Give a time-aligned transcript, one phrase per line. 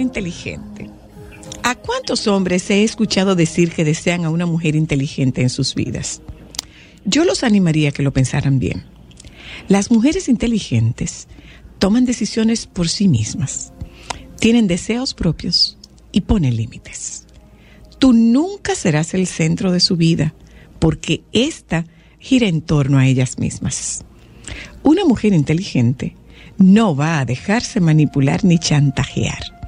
[0.00, 0.90] inteligente.
[1.62, 6.22] ¿A cuántos hombres he escuchado decir que desean a una mujer inteligente en sus vidas?
[7.04, 8.84] Yo los animaría a que lo pensaran bien.
[9.68, 11.28] Las mujeres inteligentes
[11.78, 13.72] toman decisiones por sí mismas,
[14.38, 15.78] tienen deseos propios
[16.10, 17.26] y ponen límites.
[17.98, 20.34] Tú nunca serás el centro de su vida
[20.78, 21.86] porque ésta
[22.18, 24.04] gira en torno a ellas mismas.
[24.82, 26.16] Una mujer inteligente
[26.58, 29.61] no va a dejarse manipular ni chantajear.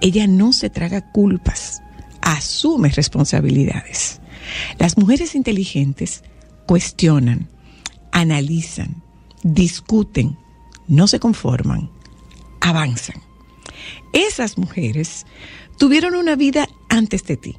[0.00, 1.82] Ella no se traga culpas,
[2.20, 4.20] asume responsabilidades.
[4.78, 6.22] Las mujeres inteligentes
[6.66, 7.48] cuestionan,
[8.12, 9.02] analizan,
[9.42, 10.36] discuten,
[10.86, 11.90] no se conforman,
[12.60, 13.20] avanzan.
[14.12, 15.26] Esas mujeres
[15.78, 17.56] tuvieron una vida antes de ti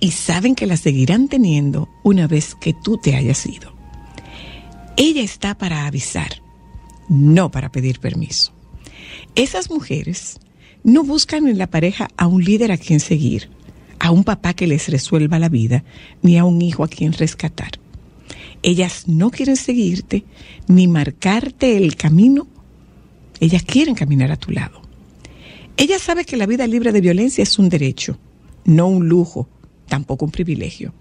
[0.00, 3.72] y saben que la seguirán teniendo una vez que tú te hayas ido.
[4.96, 6.42] Ella está para avisar,
[7.08, 8.52] no para pedir permiso.
[9.34, 10.40] Esas mujeres
[10.84, 13.50] no buscan en la pareja a un líder a quien seguir,
[13.98, 15.84] a un papá que les resuelva la vida,
[16.22, 17.72] ni a un hijo a quien rescatar.
[18.62, 20.24] Ellas no quieren seguirte
[20.66, 22.46] ni marcarte el camino.
[23.40, 24.82] Ellas quieren caminar a tu lado.
[25.76, 28.18] Ella sabe que la vida libre de violencia es un derecho,
[28.64, 29.48] no un lujo,
[29.86, 30.92] tampoco un privilegio.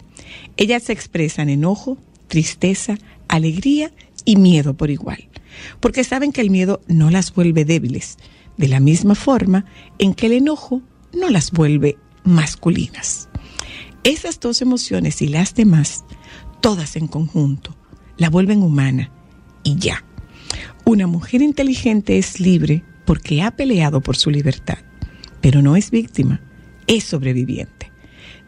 [0.55, 1.97] Ellas se expresan enojo,
[2.27, 2.97] tristeza,
[3.27, 3.91] alegría
[4.23, 5.27] y miedo por igual,
[5.79, 8.17] porque saben que el miedo no las vuelve débiles,
[8.57, 9.65] de la misma forma
[9.99, 10.81] en que el enojo
[11.13, 13.29] no las vuelve masculinas.
[14.03, 16.03] Esas dos emociones y las demás,
[16.61, 17.75] todas en conjunto,
[18.17, 19.11] la vuelven humana
[19.63, 20.03] y ya.
[20.85, 24.79] Una mujer inteligente es libre porque ha peleado por su libertad,
[25.41, 26.41] pero no es víctima,
[26.87, 27.91] es sobreviviente.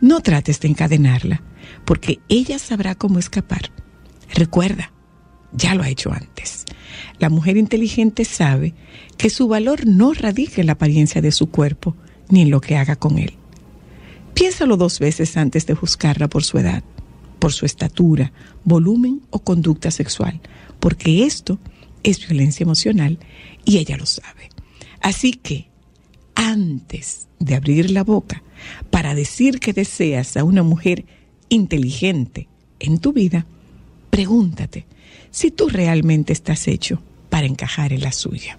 [0.02, 1.44] No trates de encadenarla,
[1.86, 3.72] porque ella sabrá cómo escapar.
[4.34, 4.94] Recuerda,
[5.52, 6.66] ya lo ha hecho antes.
[7.18, 8.74] La mujer inteligente sabe
[9.18, 11.96] que su valor no radica en la apariencia de su cuerpo
[12.30, 13.34] ni en lo que haga con él.
[14.34, 16.84] Piénsalo dos veces antes de juzgarla por su edad,
[17.40, 18.32] por su estatura,
[18.64, 20.40] volumen o conducta sexual,
[20.80, 21.60] porque esto
[22.04, 23.20] es violencia emocional
[23.66, 24.50] y ella lo sabe.
[25.02, 25.70] Así que,
[26.36, 28.44] antes de abrir la boca
[28.90, 31.06] para decir que deseas a una mujer
[31.50, 32.48] inteligente
[32.80, 33.46] en tu vida,
[34.10, 34.86] pregúntate
[35.32, 38.58] si tú realmente estás hecho para encajar en la suya.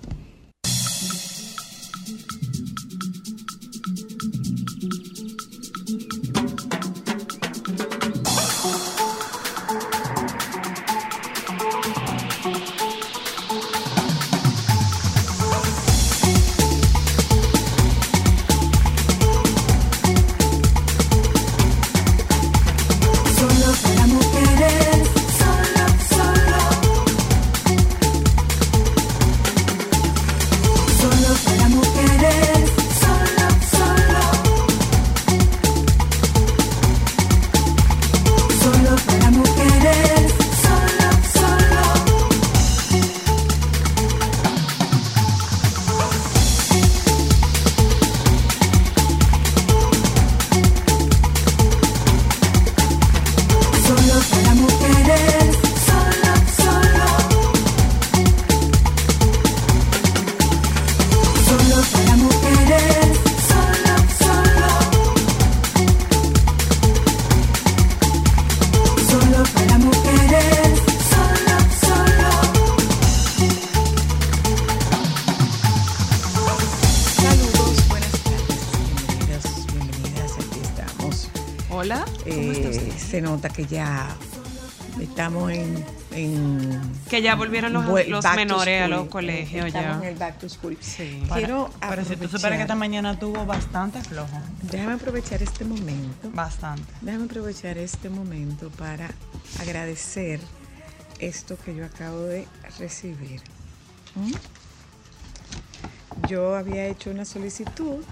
[87.31, 87.85] Ya volvieron los,
[88.35, 90.09] menores a los colegios Estamos ya.
[90.09, 90.77] en el back to school.
[90.81, 91.23] Sí.
[91.33, 94.41] Quiero Pero si tú supieras que esta mañana tuvo bastante flojo.
[94.63, 96.29] Déjame aprovechar este momento.
[96.33, 96.93] Bastante.
[97.01, 99.11] Déjame aprovechar este momento para
[99.61, 100.41] agradecer
[101.21, 102.49] esto que yo acabo de
[102.81, 103.41] recibir.
[104.17, 104.33] ¿Mm?
[106.29, 108.03] Yo había hecho una solicitud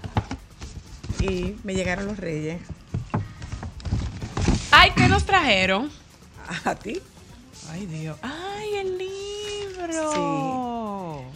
[1.19, 2.61] y me llegaron los reyes.
[4.71, 5.91] Ay, ¿qué nos trajeron?
[6.63, 7.01] ¿A ti?
[7.69, 8.17] Ay, Dios.
[8.21, 9.19] Ay, el libro.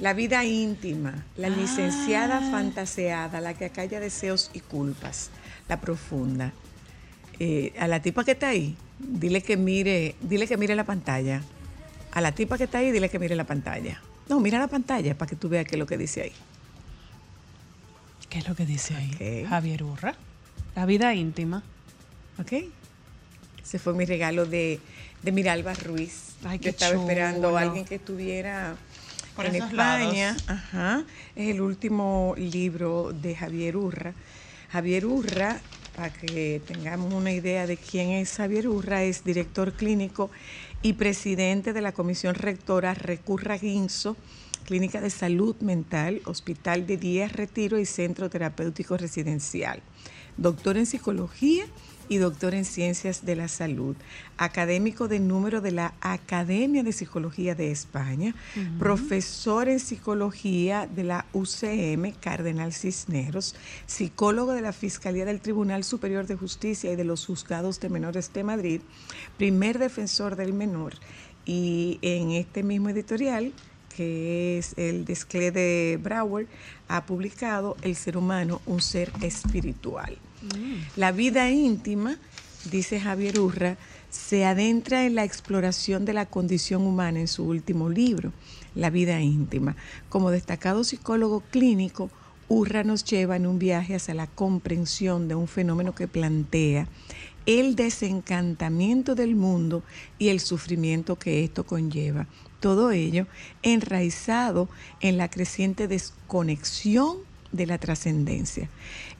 [0.03, 2.51] La vida íntima, la licenciada Ah.
[2.51, 5.29] fantaseada, la que acalla deseos y culpas,
[5.69, 6.51] la profunda.
[7.39, 11.41] Eh, a la tipa que está ahí, dile que mire, dile que mire la pantalla.
[12.11, 14.01] A la tipa que está ahí, dile que mire la pantalla.
[14.27, 16.33] No, mira la pantalla para que tú veas qué es lo que dice ahí.
[18.29, 19.45] ¿Qué es lo que dice ahí?
[19.47, 20.15] Javier Urra.
[20.75, 21.63] La vida íntima.
[22.39, 22.51] ¿Ok?
[23.63, 24.81] Ese fue mi regalo de,
[25.21, 26.35] de Miralba Ruiz.
[26.43, 28.75] Ay, Yo estaba esperando a alguien que estuviera
[29.35, 30.37] Por en España.
[30.47, 31.03] Ajá.
[31.35, 34.13] Es el último libro de Javier Urra.
[34.71, 35.59] Javier Urra,
[35.95, 40.29] para que tengamos una idea de quién es Javier Urra, es director clínico
[40.81, 44.17] y presidente de la Comisión Rectora Recurra Guinzo,
[44.65, 49.81] Clínica de Salud Mental, Hospital de Día Retiro y Centro Terapéutico Residencial.
[50.37, 51.65] Doctor en Psicología
[52.13, 53.95] y doctor en Ciencias de la Salud,
[54.37, 58.35] académico de número de la Academia de Psicología de España,
[58.77, 63.55] profesor en Psicología de la UCM, Cardenal Cisneros,
[63.87, 68.31] psicólogo de la Fiscalía del Tribunal Superior de Justicia y de los Juzgados de Menores
[68.31, 68.81] de Madrid,
[69.37, 70.93] primer defensor del menor.
[71.45, 73.53] Y en este mismo editorial,
[73.95, 76.47] que es el Desclé de Brouwer,
[76.87, 80.15] ha publicado El ser humano, un ser espiritual.
[80.95, 82.17] La vida íntima,
[82.71, 83.77] dice Javier Urra,
[84.09, 88.31] se adentra en la exploración de la condición humana en su último libro,
[88.75, 89.75] La vida íntima.
[90.09, 92.09] Como destacado psicólogo clínico,
[92.49, 96.87] Urra nos lleva en un viaje hacia la comprensión de un fenómeno que plantea
[97.45, 99.83] el desencantamiento del mundo
[100.19, 102.27] y el sufrimiento que esto conlleva.
[102.59, 103.27] Todo ello
[103.63, 104.69] enraizado
[105.01, 107.17] en la creciente desconexión
[107.51, 108.69] de la trascendencia.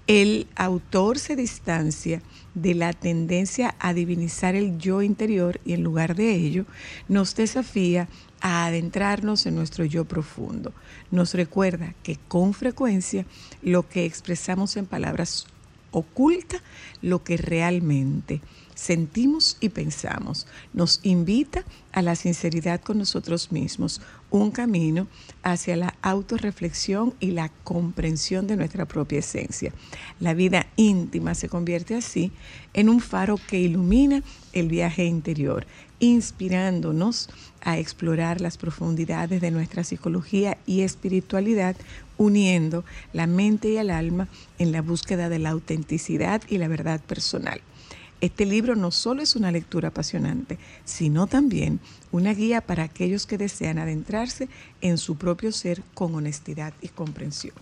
[0.07, 2.21] El autor se distancia
[2.55, 6.65] de la tendencia a divinizar el yo interior y en lugar de ello
[7.07, 8.09] nos desafía
[8.41, 10.73] a adentrarnos en nuestro yo profundo.
[11.09, 13.25] Nos recuerda que con frecuencia
[13.61, 15.47] lo que expresamos en palabras
[15.91, 16.61] oculta
[17.01, 18.41] lo que realmente
[18.75, 20.47] sentimos y pensamos.
[20.73, 25.07] Nos invita a la sinceridad con nosotros mismos, un camino
[25.43, 29.71] hacia la autorreflexión y la comprensión de nuestra propia esencia.
[30.19, 32.31] La vida íntima se convierte así
[32.73, 34.23] en un faro que ilumina
[34.53, 35.67] el viaje interior,
[35.99, 37.29] inspirándonos
[37.61, 41.75] a explorar las profundidades de nuestra psicología y espiritualidad,
[42.17, 42.83] uniendo
[43.13, 44.27] la mente y el alma
[44.57, 47.61] en la búsqueda de la autenticidad y la verdad personal.
[48.23, 53.37] Este libro no solo es una lectura apasionante, sino también una guía para aquellos que
[53.37, 54.47] desean adentrarse
[54.79, 57.53] en su propio ser con honestidad y comprensión.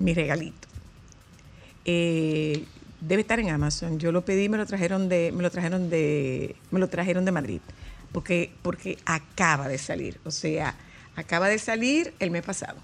[0.00, 0.66] Mi regalito.
[1.84, 2.64] Eh,
[3.00, 4.00] debe estar en Amazon.
[4.00, 7.30] Yo lo pedí, me lo trajeron de, me lo trajeron de, me lo trajeron de
[7.30, 7.60] Madrid,
[8.10, 10.18] porque, porque acaba de salir.
[10.24, 10.74] O sea,
[11.14, 12.80] acaba de salir el mes pasado.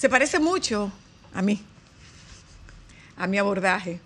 [0.00, 0.90] Se parece mucho
[1.34, 1.62] a mí,
[3.18, 4.00] a mi abordaje.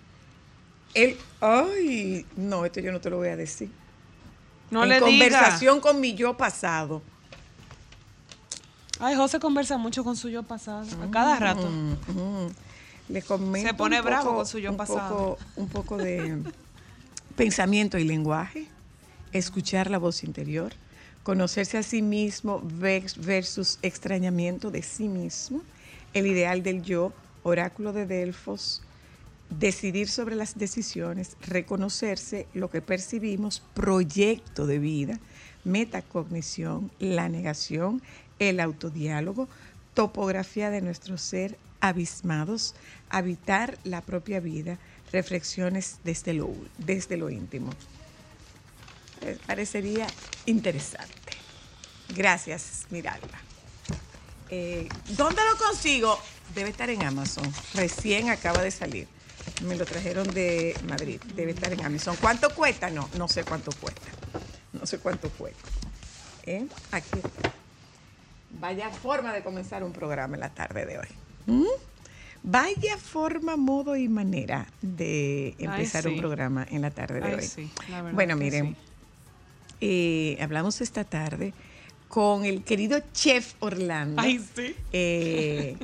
[0.93, 3.70] El, ay, no, esto yo no te lo voy a decir.
[4.73, 5.06] No en le diga.
[5.06, 7.00] conversación con mi yo pasado.
[8.99, 10.85] Ay, José conversa mucho con su yo pasado.
[11.00, 11.69] A cada rato.
[12.08, 12.50] Ujú.
[13.08, 15.08] Le comento Se pone bravo poco- con su yo un pasado.
[15.37, 16.43] Poco, un poco de
[17.37, 18.67] pensamiento y lenguaje,
[19.31, 20.73] escuchar la voz interior,
[21.23, 25.62] conocerse a sí mismo vers- versus extrañamiento de sí mismo,
[26.14, 27.12] el ideal del yo,
[27.43, 28.82] oráculo de Delfos,
[29.50, 35.19] decidir sobre las decisiones, reconocerse lo que percibimos, proyecto de vida,
[35.65, 38.03] metacognición, la negación,
[38.38, 39.48] el autodiálogo,
[39.94, 42.74] topografía de nuestro ser, abismados,
[43.10, 44.79] habitar la propia vida,
[45.12, 47.70] reflexiones desde lo, íntimo.
[49.20, 50.06] Eh, Parecería
[50.46, 51.15] interesante.
[52.17, 53.44] Gracias, Miralba.
[54.51, 56.19] Eh, ¿Dónde lo consigo?
[56.55, 57.51] Debe estar en Amazon.
[57.74, 59.08] Recién acaba de salir.
[59.67, 61.20] Me lo trajeron de Madrid.
[61.34, 62.17] Debe estar en Amazon.
[62.20, 62.91] ¿Cuánto cuesta?
[62.91, 64.08] No, no sé cuánto cuesta.
[64.72, 65.69] No sé cuánto cuesta.
[66.44, 66.67] ¿Eh?
[66.93, 67.53] Aquí está.
[68.60, 71.08] Vaya forma de comenzar un programa en la tarde de hoy.
[71.46, 71.65] ¿Mm?
[72.43, 76.20] Vaya forma, modo y manera de empezar un sí.
[76.20, 77.43] programa en la tarde de Ay, hoy.
[77.43, 78.77] sí, la verdad bueno, miren, sí.
[79.81, 81.55] eh, hablamos esta tarde
[82.14, 84.22] con el querido chef Orlando.
[84.22, 84.76] Ay, sí.
[84.92, 85.76] Eh,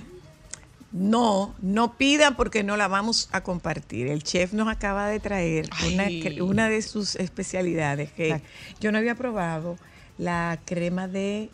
[0.93, 4.07] no, no pidan porque no la vamos a compartir.
[4.07, 5.69] El chef nos acaba de traer
[6.39, 8.41] una, de sus especialidades que
[8.79, 9.77] yo no había probado,
[10.19, 11.51] la crema de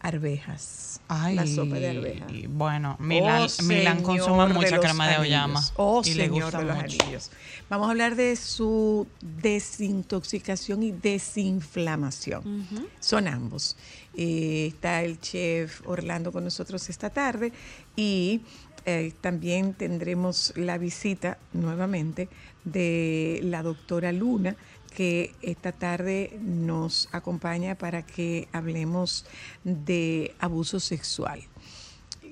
[0.00, 1.00] arvejas.
[1.08, 2.30] Ay, la sopa de arvejas.
[2.48, 5.62] Bueno, Milan, Oh, Milan consume señor mucha crema de oyama.
[5.76, 6.96] Oh, y le señor gusta de los mucho.
[7.02, 7.30] anillos.
[7.70, 12.66] Vamos a hablar de su desintoxicación y desinflamación.
[13.00, 13.76] Son ambos.
[14.14, 17.52] Eh, está el chef Orlando con nosotros esta tarde
[17.96, 18.40] y
[18.84, 22.28] eh, también tendremos la visita nuevamente
[22.64, 24.56] de la doctora Luna,
[24.98, 29.26] que esta tarde nos acompaña para que hablemos
[29.62, 31.40] de abuso sexual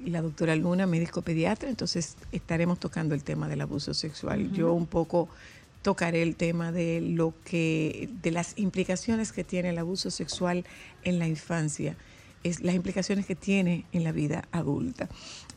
[0.05, 4.53] la doctora Luna, médico pediatra, entonces estaremos tocando el tema del abuso sexual.
[4.53, 5.29] Yo un poco
[5.83, 10.65] tocaré el tema de lo que, de las implicaciones que tiene el abuso sexual
[11.03, 11.97] en la infancia,
[12.45, 15.09] es las implicaciones que tiene en la vida adulta.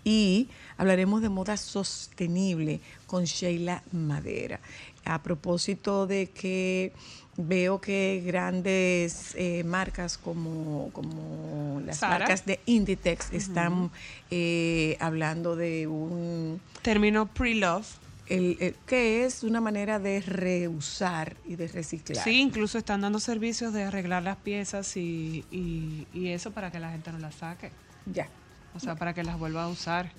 [0.04, 0.48] Y
[0.78, 4.60] hablaremos de moda sostenible con Sheila Madera.
[5.06, 6.94] A propósito de que
[7.38, 13.91] veo que grandes eh, marcas como, como las marcas de Inditex están
[14.29, 17.88] eh, hablando de un Término pre-love.
[18.27, 22.24] el, el- que es una manera de reusar y de reciclar.
[22.24, 26.79] Sí, incluso están dando servicios de arreglar las piezas y, y- y eso para que
[26.79, 27.72] la gente no las saque.
[28.06, 28.27] Ya.
[28.75, 30.12] O sea, para que las vuelva a usar.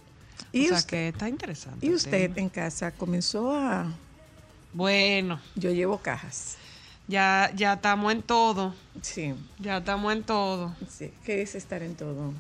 [0.52, 1.84] ¿Y o sea, usted- que está interesante.
[1.86, 2.40] Y usted tema.
[2.40, 3.92] en casa comenzó a...
[4.72, 6.56] Bueno, Yo llevo cajas.
[7.08, 8.74] ya, ya estamos en todo.
[9.02, 10.74] Sí, Ya estamos en todo.
[10.88, 11.12] sí.
[11.24, 12.32] ¿Qué es estar en todo?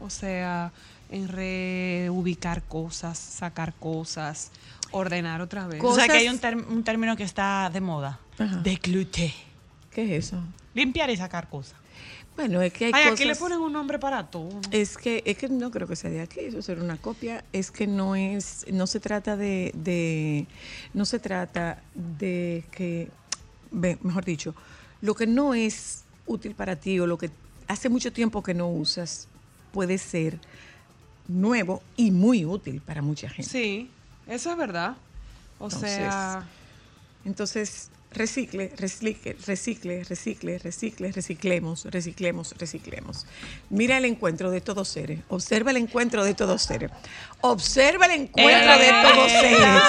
[0.00, 0.72] O sea,
[1.10, 4.50] en reubicar cosas, sacar cosas,
[4.90, 5.82] ordenar otra vez.
[5.84, 8.18] O sea que hay un término que está de moda.
[8.38, 8.56] Ajá.
[8.56, 9.32] Decluté.
[9.92, 10.42] ¿Qué es eso?
[10.74, 11.76] Limpiar y sacar cosas.
[12.36, 13.20] Bueno, es que hay Ay, cosas...
[13.20, 14.48] aquí le ponen un nombre para todo.
[14.70, 17.44] Es que, es que no creo que sea de aquí, eso será una copia.
[17.52, 20.46] Es que no es, no se trata de, de
[20.94, 23.10] no se trata de que,
[23.70, 24.54] mejor dicho,
[25.02, 27.30] lo que no es útil para ti o lo que
[27.68, 29.28] hace mucho tiempo que no usas
[29.72, 30.38] puede ser
[31.28, 33.50] nuevo y muy útil para mucha gente.
[33.50, 33.90] Sí,
[34.26, 34.96] eso es verdad.
[35.58, 36.44] O Entonces, sea,
[37.24, 43.26] Entonces, recicle, recicle, recicle, recicle, recicle, reciclemos, reciclemos, reciclemos.
[43.70, 45.20] Mira el encuentro de todos seres.
[45.28, 46.90] Observa el encuentro de todos seres.
[47.40, 49.82] Observa el encuentro de todos seres.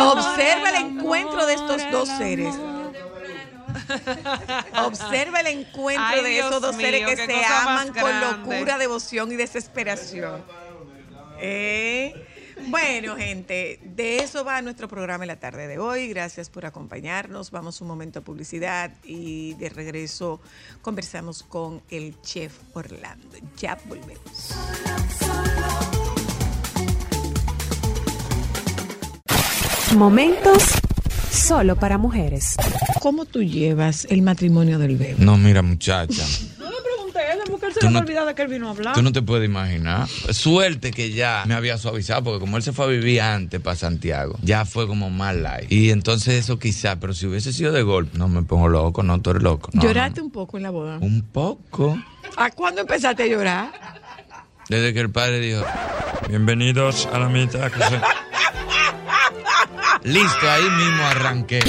[0.00, 2.54] Observa el encuentro de estos dos seres.
[4.84, 9.36] Observa el encuentro Ay, de esos dos seres que se aman con locura, devoción y
[9.36, 10.42] desesperación.
[11.40, 12.26] ¿Eh?
[12.68, 16.08] Bueno, gente, de eso va nuestro programa en la tarde de hoy.
[16.08, 17.50] Gracias por acompañarnos.
[17.50, 20.40] Vamos un momento a publicidad y de regreso
[20.80, 23.36] conversamos con el chef Orlando.
[23.58, 24.54] Ya volvemos.
[29.96, 30.72] Momentos
[31.30, 32.56] solo para mujeres.
[33.00, 35.16] ¿Cómo tú llevas el matrimonio del bebé?
[35.18, 36.24] No, mira, muchacha,
[37.48, 38.70] no le pregunté a él porque él se le no- de que él vino a
[38.70, 38.94] hablar.
[38.94, 40.08] tú no te puedes imaginar.
[40.08, 43.76] Suerte que ya me había suavizado, porque como él se fue a vivir antes para
[43.76, 45.70] Santiago, ya fue como más light.
[45.70, 49.20] Y entonces eso quizá, pero si hubiese sido de golpe, no me pongo loco, no,
[49.20, 49.70] tú eres loco.
[49.72, 50.26] No, ¿Lloraste no.
[50.26, 50.98] un poco en la boda?
[51.00, 51.98] Un poco.
[52.36, 53.70] ¿A cuándo empezaste a llorar?
[54.68, 55.64] Desde que el padre dijo,
[56.28, 57.70] Bienvenidos a la mitad.
[57.70, 58.00] que se-
[60.08, 61.60] listo, ahí mismo arranqué.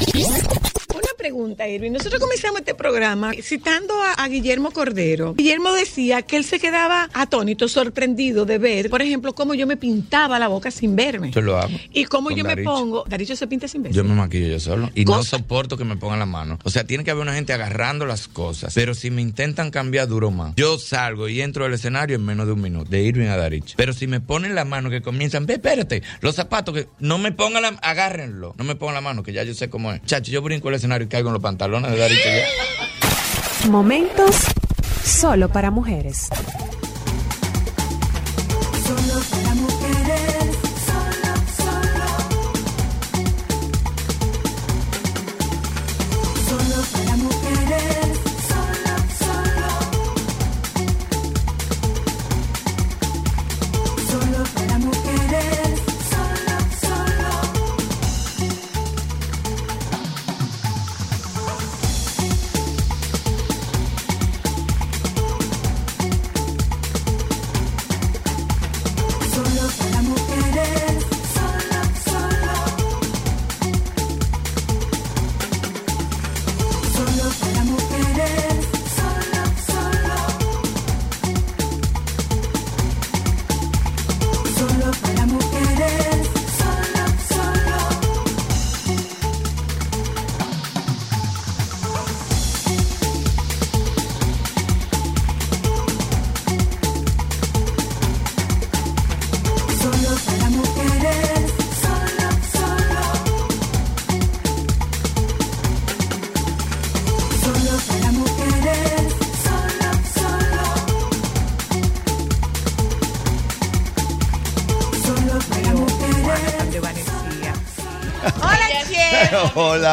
[1.24, 1.92] Pregunta, Irving.
[1.92, 5.34] Nosotros comenzamos este programa citando a, a Guillermo Cordero.
[5.36, 9.78] Guillermo decía que él se quedaba atónito, sorprendido de ver, por ejemplo, cómo yo me
[9.78, 11.32] pintaba la boca sin verme.
[11.32, 11.72] Yo lo hago.
[11.94, 12.70] Y cómo yo me Daricho.
[12.70, 13.06] pongo.
[13.08, 13.96] Daricho se pinta sin verse.
[13.96, 14.90] Yo me maquillo yo solo.
[14.96, 16.60] Y no soporto que me pongan la mano.
[16.66, 18.74] O sea, tiene que haber una gente agarrando las cosas.
[18.74, 20.54] Pero si me intentan cambiar, duro más.
[20.58, 23.76] Yo salgo y entro al escenario en menos de un minuto, de Irving a Darich.
[23.78, 27.32] Pero si me ponen la mano que comienzan, ve, espérate, los zapatos que no me
[27.32, 28.56] pongan la agárrenlo.
[28.58, 30.04] No me pongan la mano, que ya yo sé cómo es.
[30.04, 32.26] Chacho, yo brinco el escenario caigo en los pantalones de Darich.
[32.26, 33.70] ya.
[33.70, 34.36] Momentos
[35.06, 36.28] solo para mujeres.
[38.84, 39.63] Solo para mujeres,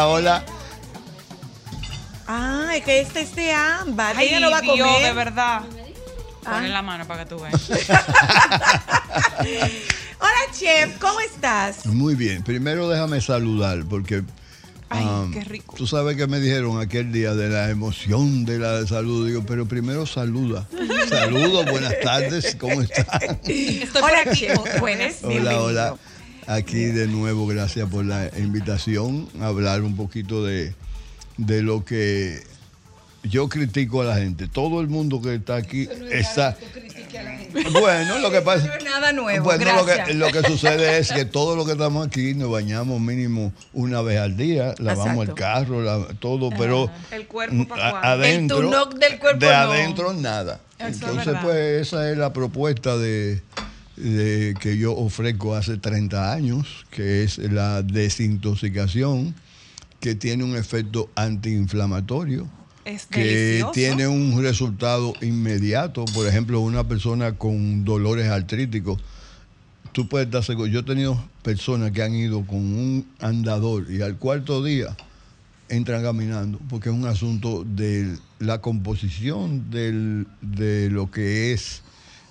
[0.00, 0.44] Hola, hola.
[2.26, 4.16] Ah, es que este es de ámbar.
[4.16, 5.02] Ay, Ella no va a Dios, comer.
[5.08, 5.60] de verdad.
[6.42, 7.70] Ponle la mano para que tú veas.
[10.20, 11.84] Hola, chef, ¿cómo estás?
[11.86, 12.42] Muy bien.
[12.44, 14.22] Primero déjame saludar porque
[14.88, 15.74] Ay, um, qué rico.
[15.76, 19.26] tú sabes que me dijeron aquel día de la emoción de la salud.
[19.26, 20.66] Digo, pero primero saluda.
[21.10, 23.06] Saludos, buenas tardes, ¿cómo están?
[24.02, 24.80] Hola, chef.
[24.80, 25.98] Buenas, Hola, bienvenido.
[26.50, 30.74] Aquí de nuevo, gracias por la invitación a hablar un poquito de,
[31.36, 32.42] de lo que
[33.22, 34.48] yo critico a la gente.
[34.48, 36.56] Todo el mundo que está aquí está...
[37.72, 38.66] Bueno, lo que pasa...
[38.66, 41.72] No es nada nuevo, Bueno, lo que, lo que sucede es que todos los que
[41.72, 46.90] estamos aquí nos bañamos mínimo una vez al día, lavamos el carro, la- todo, pero
[47.12, 48.08] El cuerpo pa' a- cuándo.
[48.08, 49.56] adentro, El tunoc del cuerpo de no.
[49.56, 50.60] adentro nada.
[50.80, 53.40] Eso es Entonces, pues esa es la propuesta de,
[54.00, 59.34] de que yo ofrezco hace 30 años, que es la desintoxicación,
[60.00, 62.48] que tiene un efecto antiinflamatorio
[62.84, 63.72] Es que delicioso.
[63.72, 66.04] tiene un resultado inmediato.
[66.06, 69.00] Por ejemplo, una persona con dolores artríticos,
[69.92, 70.66] tú puedes estar seguro.
[70.68, 74.96] Yo he tenido personas que han ido con un andador y al cuarto día
[75.68, 81.82] entran caminando, porque es un asunto de la composición del- de lo que es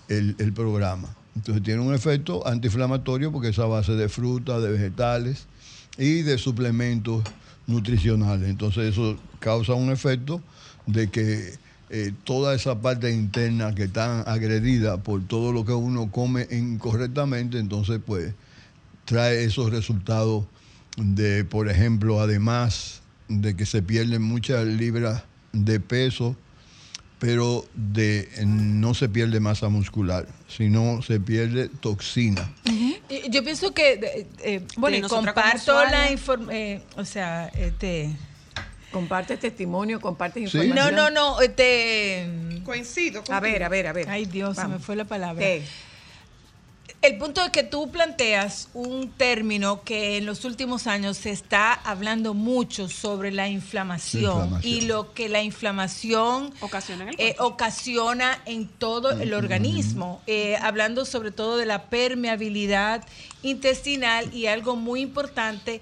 [0.10, 1.16] el, el programa.
[1.40, 5.48] Entonces tiene un efecto antiinflamatorio porque es a base de frutas, de vegetales
[5.98, 7.24] y de suplementos
[7.66, 8.50] nutricionales.
[8.50, 10.42] Entonces eso causa un efecto
[10.86, 11.54] de que
[11.90, 17.58] eh, toda esa parte interna que está agredida por todo lo que uno come incorrectamente,
[17.58, 18.34] entonces pues
[19.06, 20.44] trae esos resultados
[20.98, 26.36] de, por ejemplo, además de que se pierden muchas libras de peso,
[27.20, 32.52] pero de no se pierde masa muscular, sino se pierde toxina.
[32.66, 38.16] Y Yo pienso que, eh, eh, Bueno, y comparto la información, o sea, este...
[38.92, 40.46] Comparte testimonio, comparte Sí.
[40.46, 40.96] información.
[40.96, 42.28] No, no, no, este...
[42.64, 44.10] Coincido A ver, a ver, a ver.
[44.10, 45.44] Ay Dios, se me fue la palabra.
[45.46, 45.64] ¿Qué?
[47.02, 51.72] El punto es que tú planteas un término que en los últimos años se está
[51.72, 54.62] hablando mucho sobre la inflamación, Inflamación.
[54.74, 57.46] y lo que la inflamación Ocasiona en el eh, cuerpo.
[57.46, 63.06] ocasiona en todo el organismo, Eh, hablando sobre todo de la permeabilidad
[63.44, 65.82] intestinal y algo muy importante,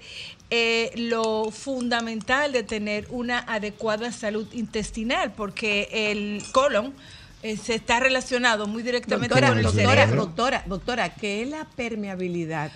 [0.50, 6.94] eh, lo fundamental de tener una adecuada salud intestinal, porque el colon
[7.42, 10.24] eh, se está relacionado muy directamente Doctora, con el doctora, cerebro.
[10.26, 12.70] doctora, doctora, ¿qué es la permeabilidad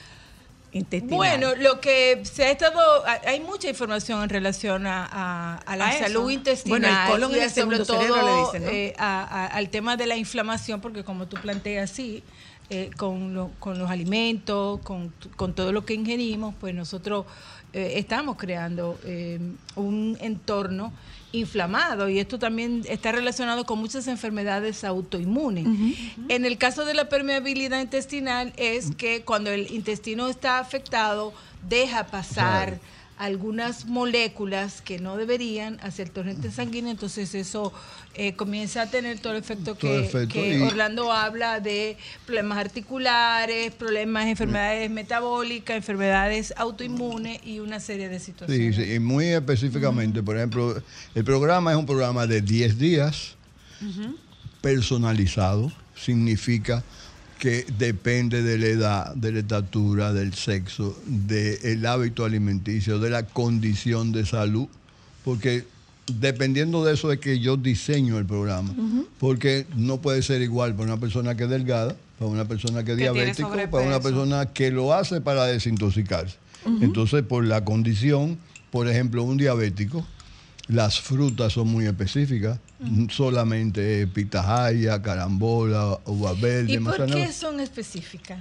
[0.72, 1.16] intestinal?
[1.16, 5.76] Bueno, lo que se ha estado, ha- hay mucha información en relación a, a- a
[5.76, 6.04] la A eso.
[6.04, 8.70] salud intestinal Bueno, el colon y el sobre todo le dicen, ¿no?
[8.70, 12.22] eh, al tema de la inflamación, porque como tú planteas, sí,
[12.70, 17.26] eh, con, lo- con los alimentos, con, con todo lo que ingerimos, pues nosotros
[17.74, 18.98] eh, estamos creando
[19.76, 20.92] un entorno
[21.32, 25.66] inflamado y esto también está relacionado con muchas enfermedades autoinmunes.
[26.28, 31.32] En el caso de la permeabilidad intestinal es que cuando el intestino está afectado
[31.68, 33.01] deja pasar Claro.
[33.24, 37.72] Algunas moléculas que no deberían hacia el torrente sanguíneo, entonces eso
[38.14, 41.60] eh, comienza a tener todo el efecto Todo que, el efecto que y- Orlando habla
[41.60, 48.76] de problemas articulares, problemas, enfermedades metabólicas, enfermedades autoinmunes y una serie de Sí, situaciones.
[48.76, 50.82] sí, y muy específicamente, por ejemplo,
[51.14, 53.36] el programa es un programa de 10 días,
[54.60, 56.82] personalizado, significa
[57.42, 63.24] que depende de la edad, de la estatura, del sexo, del hábito alimenticio, de la
[63.24, 64.68] condición de salud,
[65.24, 65.64] porque
[66.06, 68.72] dependiendo de eso es que yo diseño el programa,
[69.18, 72.92] porque no puede ser igual para una persona que es delgada, para una persona que
[72.92, 76.36] es diabético, para una persona que lo hace para desintoxicarse.
[76.80, 78.38] Entonces, por la condición,
[78.70, 80.06] por ejemplo, un diabético,
[80.68, 82.60] las frutas son muy específicas,
[83.10, 88.38] solamente pitahaya, carambola, uva verde, ¿Y por qué son específicas?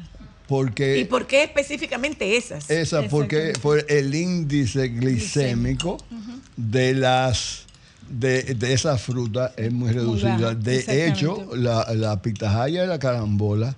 [0.47, 2.69] porque ¿Y por qué específicamente esas?
[2.69, 5.97] esa porque por el índice glicémico
[6.58, 7.65] de las
[8.10, 10.54] de, de esas frutas es muy reducida.
[10.54, 13.75] de hecho, la, la pitahaya y la carambola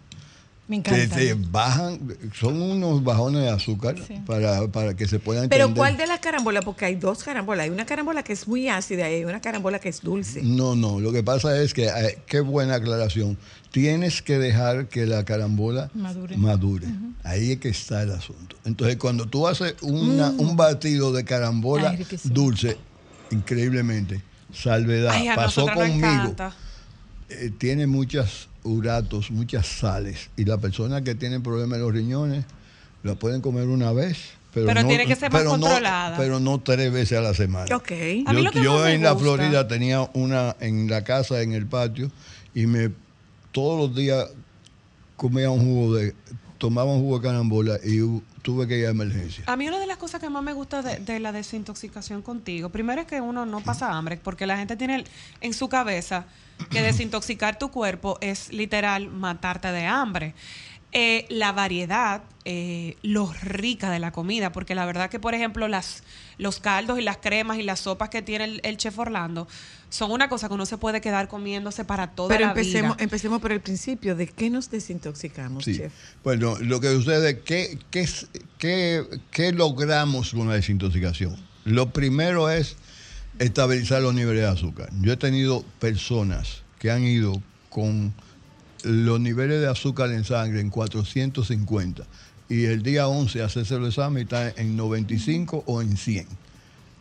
[0.65, 1.15] Me encanta.
[1.17, 1.99] te bajan,
[2.39, 4.15] son unos bajones de azúcar Sí.
[4.25, 5.77] para, para que se puedan Pero entender.
[5.77, 6.63] ¿cuál de las carambolas?
[6.63, 7.65] Porque hay dos carambolas.
[7.65, 10.41] Hay una carambola que es muy ácida y hay una carambola que es dulce.
[10.41, 13.37] No, no, lo que pasa es que, eh, qué buena aclaración,
[13.71, 16.37] tienes que dejar que la carambola Madure.
[16.37, 16.87] madure.
[17.23, 18.55] Ahí es que está el asunto.
[18.63, 22.77] Entonces, cuando tú haces una- un batido de carambola Ay, dulce,
[23.31, 24.21] increíblemente,
[24.53, 26.35] salvedad, Ay, pasó conmigo,
[27.29, 32.45] eh, tiene muchos uratos, muchas sales, y la persona que tiene problemas en los riñones
[33.03, 34.17] la pueden comer una vez.
[34.53, 36.15] Pero, Pero no, tiene que ser más pero no- controlada.
[36.15, 37.75] pero no tres veces a la semana.
[37.75, 37.91] Ok.
[37.91, 40.87] A mí Yo, lo que yo más me en la gusta- Florida tenía una en
[40.89, 42.11] la casa, en el patio,
[42.53, 42.91] y me
[43.51, 44.27] todos los días
[45.17, 46.13] comía un jugo de,
[46.63, 47.99] tomaba un jugo de carambola y
[48.41, 49.43] tuve que ir a emergencia.
[49.47, 52.69] A mí una de las cosas que más me gusta de, de la desintoxicación contigo,
[52.69, 55.03] primero es que uno no pasa hambre, porque la gente tiene
[55.41, 56.25] en su cabeza
[56.69, 60.35] que desintoxicar tu cuerpo es literal matarte de hambre.
[60.93, 65.67] Eh, la variedad, eh, lo rica de la comida, porque la verdad que, por ejemplo,
[65.67, 66.03] las,
[66.37, 69.47] los caldos y las cremas y las sopas que tiene el, el chef Orlando
[69.89, 73.03] son una cosa que uno se puede quedar comiéndose para toda Pero la empecemos, vida.
[73.03, 74.15] empecemos por el principio.
[74.15, 75.77] ¿De qué nos desintoxicamos, Sí.
[75.77, 75.93] chef?
[76.23, 81.35] Bueno, lo que sucede, ¿qué, qué, es- qué, qué logramos con la desintoxicación?
[81.65, 82.75] Lo primero es
[83.39, 84.89] estabilizar los niveles de azúcar.
[85.01, 88.13] Yo he tenido personas que han ido con
[88.83, 92.03] los niveles de azúcar en sangre en 450
[92.53, 96.27] y el día 11 hacerse el examen y está en 95 o en 100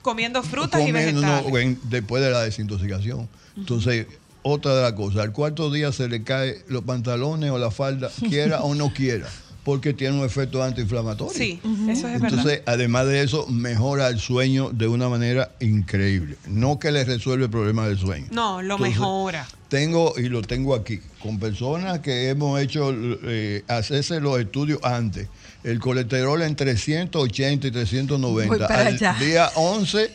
[0.01, 1.47] Comiendo frutas y vegetales.
[1.51, 3.29] no, en- después de la desintoxicación.
[3.57, 4.07] Entonces,
[4.43, 8.11] otra de las cosas, al cuarto día se le cae los pantalones o la falda,
[8.29, 9.29] quiera o no quiera,
[9.63, 11.33] porque tiene un efecto antiinflamatorio.
[11.39, 12.31] Sí, eso es verdad.
[12.31, 16.37] Entonces, además de eso, mejora el sueño de una manera increíble.
[16.49, 18.27] No que le resuelve el problema del sueño.
[18.33, 19.47] No, lo Entonces, mejora.
[19.69, 25.29] Tengo, y lo tengo aquí, con personas que hemos hecho eh, hacerse los estudios antes.
[25.65, 28.49] El colesterol en 380 y 390.
[28.49, 29.15] Voy para Al allá.
[29.21, 30.11] día 11,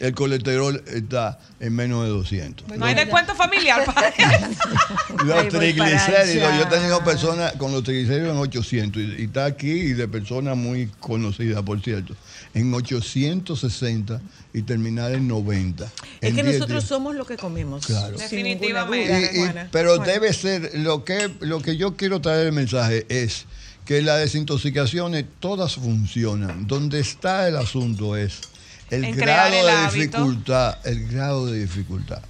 [0.00, 2.66] el colesterol está en menos de 200.
[2.76, 4.12] No hay descuento familiar para
[5.24, 9.70] Los triglicéridos, yo he tenido personas con los triglicéridos en 800 y, y está aquí
[9.70, 12.14] y de personas muy conocidas, por cierto,
[12.54, 14.20] en 860
[14.54, 15.84] y terminar en 90.
[16.20, 17.86] Es en que 10 nosotros somos lo que comemos.
[17.86, 18.16] Claro.
[18.18, 19.30] Definitivamente.
[19.34, 23.46] Y- y- pero debe ser, lo que, lo que yo quiero traer el mensaje es
[23.88, 26.66] que las desintoxicaciones todas funcionan.
[26.66, 28.42] Donde está el asunto es
[28.90, 30.18] el En grado el de hábito.
[30.18, 32.20] dificultad, el grado de dificultad.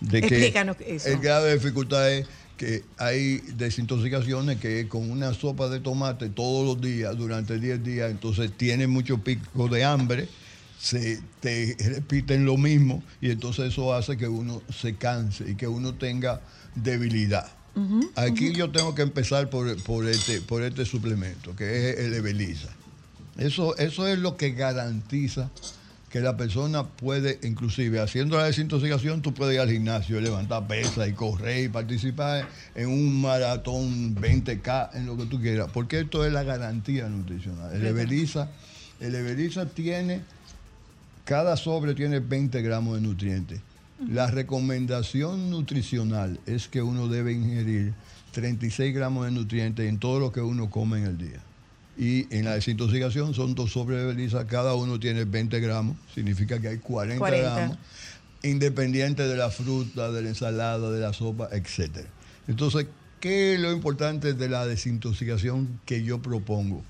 [0.00, 1.08] De que Explícanos eso.
[1.10, 6.64] El grado de dificultad es que hay desintoxicaciones que con una sopa de tomate todos
[6.64, 10.28] los días, durante 10 días, entonces tiene mucho pico de hambre,
[10.80, 15.68] se te repiten lo mismo y entonces eso hace que uno se canse y que
[15.68, 16.40] uno tenga
[16.74, 17.52] debilidad.
[18.16, 22.68] Aquí yo tengo que empezar por, por este, por este suplemento, que es el Ebeliza.
[23.38, 25.50] Eso, eso es lo que garantiza
[26.12, 31.08] que la persona puede, inclusive haciendo la desintoxicación, tú puedes ir al gimnasio, levantar pesas
[31.08, 36.26] y correr y participar en un maratón 20K, en lo que tú quieras, porque esto
[36.26, 37.74] es la garantía nutricional.
[37.74, 38.50] El Ebeliza,
[39.00, 40.20] el Ebeliza tiene,
[41.24, 43.60] cada sobre tiene 20 gramos de nutrientes.
[44.08, 47.94] La recomendación nutricional es que uno debe ingerir
[48.32, 51.40] 36 gramos de nutrientes en todo lo que uno come en el día.
[51.96, 56.58] Y en la desintoxicación son dos sobres de Belisa, cada uno tiene 20 gramos, significa
[56.60, 57.54] que hay 40, 40.
[57.54, 57.78] gramos,
[58.42, 62.06] independiente de la fruta, de la ensalada, de la sopa, etc.
[62.48, 62.86] Entonces,
[63.20, 66.82] ¿qué es lo importante de la desintoxicación que yo propongo?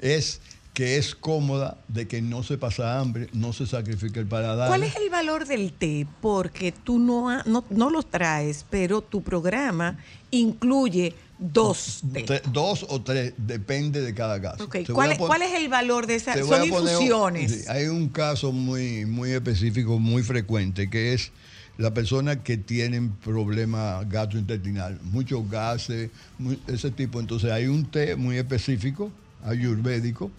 [0.00, 0.40] Es
[0.72, 4.68] que es cómoda, de que no se pasa hambre, no se sacrifica el paladar.
[4.68, 6.06] ¿Cuál es el valor del té?
[6.20, 9.98] Porque tú no, ha- no, no lo traes, pero tu programa
[10.30, 12.40] incluye dos té.
[12.50, 14.66] Dos o tres, depende de cada caso.
[14.94, 16.32] ¿Cuál, es, pon- cuál es el valor de esa?
[16.32, 17.68] te voy Son poner infusiones.
[17.68, 21.32] hay un caso muy, muy específico, muy frecuente, que es
[21.76, 27.20] la persona que tienen problema gastrointestinal, muchos gases, muy- ese tipo.
[27.20, 29.12] Entonces hay un té muy específico,
[29.44, 30.30] ayurvédico,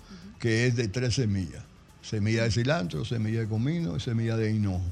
[0.43, 1.63] que es de tres semillas.
[2.01, 4.83] Semilla de cilantro, semilla de comino y semilla de hinojo.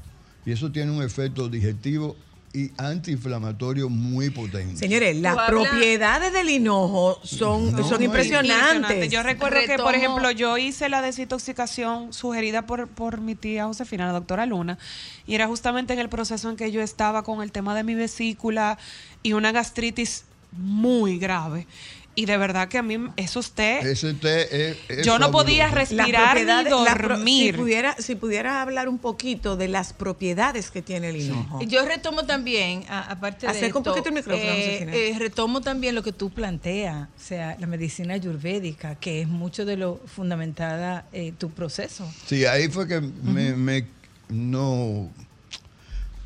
[0.46, 2.16] Y eso tiene un efecto digestivo
[2.54, 4.78] y antiinflamatorio muy potente.
[4.78, 9.10] Señores, las propiedades del hinojo son, No, son no, impresionantes.
[9.10, 14.06] Yo recuerdo que, por ejemplo, yo hice la desintoxicación sugerida por, por mi tía Josefina,
[14.06, 14.78] la doctora Luna,
[15.26, 17.94] y era justamente en el proceso en que yo estaba con el tema de mi
[17.94, 18.78] vesícula
[19.22, 21.66] y una gastritis muy grave.
[22.14, 25.68] Y de verdad que a mí esos té, Ese té es, es yo no podía
[25.70, 25.96] fabuloso.
[25.96, 27.54] Respirar ni la pro- dormir.
[27.54, 31.60] si, pudiera, si pudieras hablar un poquito de las propiedades que tiene el hinojo.
[31.62, 35.94] Yo retomo también, aparte de Acerca un esto, poquito el micrófono, eh, eh, retomo también
[35.94, 41.06] lo que tú planteas, o sea, la medicina ayurvédica, que es mucho de lo fundamentada
[41.14, 42.06] eh, tu proceso.
[42.26, 43.86] Sí, ahí fue que me, me-
[44.28, 45.10] no,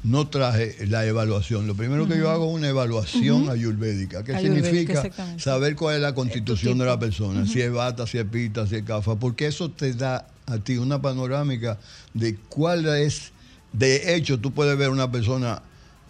[0.06, 1.66] no traje la evaluación.
[1.66, 4.22] Lo primero que yo hago es una evaluación ayurvédica.
[4.22, 5.38] ¿Qué Ayurvédica, significa?
[5.38, 8.76] Saber cuál es la constitución de la persona, si es bata, si es pita, si
[8.76, 11.78] es cafa, porque eso te da a ti una panorámica
[12.14, 13.32] de cuál es.
[13.72, 15.60] De hecho, tú puedes ver una persona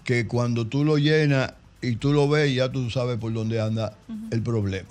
[0.05, 3.97] que cuando tú lo llenas y tú lo ves, ya tú sabes por dónde anda
[4.31, 4.91] el problema.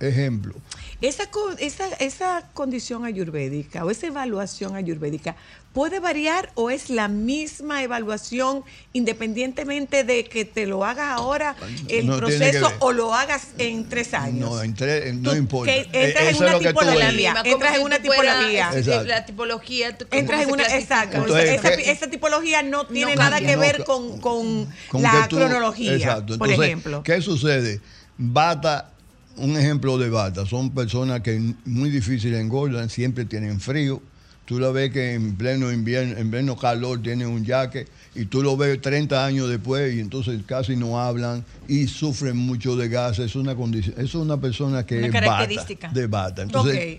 [0.00, 0.54] Ejemplo,
[1.00, 1.28] Esa,
[1.60, 5.36] esa, esa condición ayurvédica o esa evaluación ayurvédica
[5.72, 11.56] puede variar o es la misma evaluación independientemente de que te lo hagas ahora
[11.88, 14.50] el No proceso o lo hagas en tres años.
[14.50, 15.72] no, entre- no Tú- importa.
[15.72, 17.34] que Eh, entras en una tipología.
[17.44, 18.70] entras si en una tipología.
[18.74, 19.04] eh.
[19.06, 19.96] La tipología.
[19.96, 21.16] tú- Entras en una, exacto.
[21.18, 25.36] Entonces, esa, esa tipología no tiene nada que No, ver con, con con la tú-
[25.36, 26.38] cronología, Exacto.
[26.38, 27.02] por Entonces, ejemplo.
[27.02, 27.80] ¿Qué sucede?
[28.18, 28.90] Bata,
[29.36, 34.02] un ejemplo de bata, son personas que muy difíciles engordan, siempre tienen frío.
[34.44, 38.42] Tú lo ves que en pleno invierno, en pleno calor tienen un jaque y tú
[38.42, 43.18] lo ves 30 años después y entonces casi no hablan y sufren mucho de gas.
[43.20, 45.88] Es una condición, es una persona que Una es bata, característica.
[45.92, 46.42] de bata.
[46.42, 46.98] Entonces,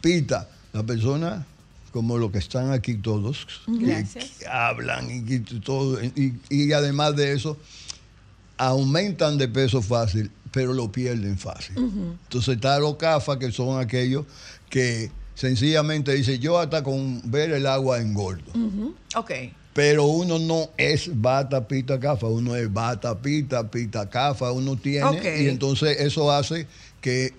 [0.00, 1.46] pita, la persona
[1.92, 3.46] como los que están aquí todos,
[3.78, 4.04] que-
[4.50, 7.56] hablan y, que todo, y, y además de eso,
[8.58, 11.76] aumentan de peso fácil, pero lo pierden fácil.
[11.76, 14.24] Entonces está los CAFA, que son aquellos
[14.68, 18.52] que sencillamente dicen, yo hasta con ver el agua engordo.
[19.16, 19.30] Ok.
[19.72, 25.42] Pero uno no es bata, pita, cafa, uno es bata, pita, pita, cafa, uno tiene,
[25.42, 26.68] y entonces eso hace
[27.00, 27.34] que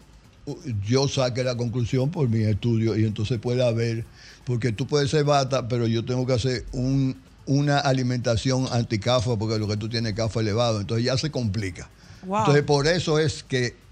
[0.46, 0.56] uh,
[0.86, 4.04] yo saque la conclusión por mi estudio y entonces pueda ver,
[4.44, 9.58] porque tú puedes ser bata, pero yo tengo que hacer un, una alimentación anticafa, porque
[9.58, 11.90] lo que tú tienes es cafa elevado, entonces ya se complica.
[12.26, 12.40] Wow.
[12.40, 13.85] Entonces por eso es que...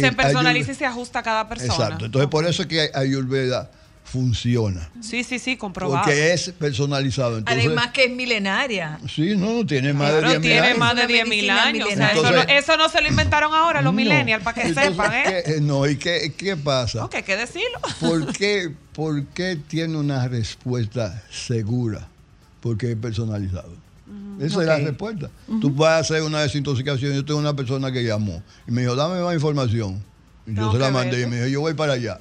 [0.00, 1.72] Se eh, personaliza y se ajusta a cada persona.
[1.72, 3.70] Exacto, entonces por eso es que Ayurveda
[4.04, 6.02] funciona, Sí, sí, sí, comprobado.
[6.04, 7.38] porque es personalizado.
[7.38, 8.98] Entonces, Además que es milenaria.
[9.08, 10.78] Sí, no, no, tiene más Claro, de 10 mil tiene años.
[10.78, 11.86] más de Una 10 mil años.
[11.86, 12.12] O sea, milenaria.
[12.12, 13.96] eso, Entonces- no, eso no se lo inventaron ahora los No.
[13.96, 15.42] millennials, para que Entonces, sepan, ¿eh?
[15.46, 17.04] ¿qué- no, ¿y qué, qué pasa?
[17.06, 17.78] Ok, hay que decirlo.
[18.00, 22.06] ¿Por qué, ¿Por qué tiene una respuesta segura?
[22.60, 23.74] Porque es personalizado.
[24.40, 25.30] Esa es la respuesta.
[25.60, 27.12] Tú puedes hacer una desintoxicación.
[27.14, 30.02] Yo tengo una persona que llamó y me dijo, dame más información.
[30.46, 32.20] Y yo se la mandé y me dijo, yo voy para allá.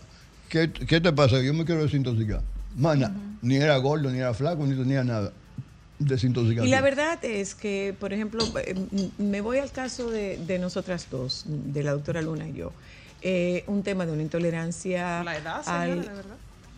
[0.49, 1.41] ¿Qué, qué te pasa?
[1.41, 2.41] Yo me quiero desintoxicar.
[2.75, 5.31] Mana, ni era gordo, ni era flaco, ni tenía nada.
[5.99, 6.67] Desintoxicación.
[6.67, 8.75] Y la verdad es que, por ejemplo, eh,
[9.19, 12.71] me voy al caso de, de nosotras dos, de la doctora Luna y yo.
[13.21, 16.35] Eh, un tema de una intolerancia La edad, al- señora, de verdad.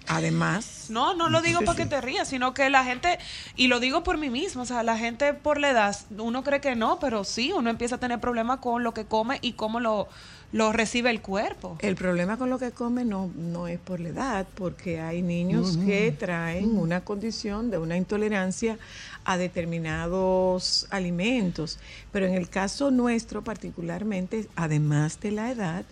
[0.07, 1.83] Además No, no lo digo Sí, para sí.
[1.83, 3.17] que te rías, sino que la gente,
[3.55, 6.61] y lo digo por mí mismo, o sea, la gente por la edad, uno cree
[6.61, 9.79] que no, pero sí, uno empieza a tener problemas con lo que come y cómo
[9.79, 10.07] lo,
[10.51, 11.77] lo recibe el cuerpo.
[11.79, 15.77] el problema con lo que come no, no es por la edad, porque hay niños
[15.77, 18.77] que traen una condición de una intolerancia
[19.25, 21.79] a determinados alimentos.
[22.11, 25.85] Pero en el caso nuestro particularmente, además de la edad,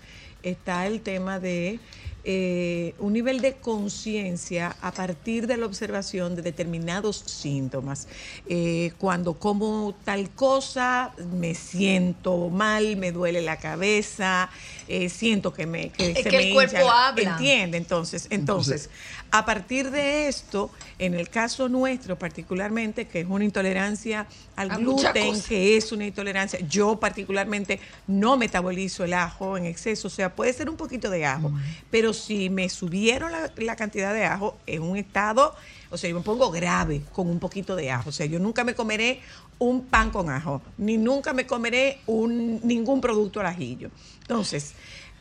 [0.44, 1.80] está el tema de
[2.24, 8.08] eh, un nivel de conciencia a partir de la observación de determinados síntomas.
[8.48, 14.50] Eh, cuando como tal cosa, me siento mal, me duele la cabeza,
[14.88, 17.32] eh, siento que me que Es se que me el cuerpo hincha habla.
[17.32, 18.90] Entiende, entonces, entonces,
[19.32, 24.78] a partir de esto, en el caso nuestro particularmente, que es una intolerancia al A
[24.78, 30.36] gluten, que es una intolerancia, yo particularmente no metabolizo el ajo en exceso, o sea,
[30.36, 31.52] puede ser un poquito de ajo,
[31.90, 35.56] pero si me subieron la, la cantidad de ajo en un estado,
[35.90, 38.64] o sea, yo me pongo grave con un poquito de ajo, o sea, yo nunca
[38.64, 39.22] me comeré
[39.60, 43.92] un pan con ajo, ni nunca me comeré un, ningún producto al ajillo.
[44.22, 44.74] Entonces,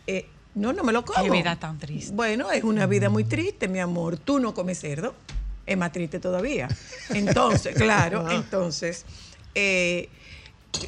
[0.06, 1.22] eh, no, no me lo como.
[1.22, 2.14] Qué vida tan triste.
[2.14, 4.16] Bueno, es una vida muy triste, mi amor.
[4.16, 5.14] Tú no comes cerdo,
[5.66, 6.68] es más triste todavía.
[7.10, 9.04] Entonces, claro, entonces,
[9.54, 10.08] eh,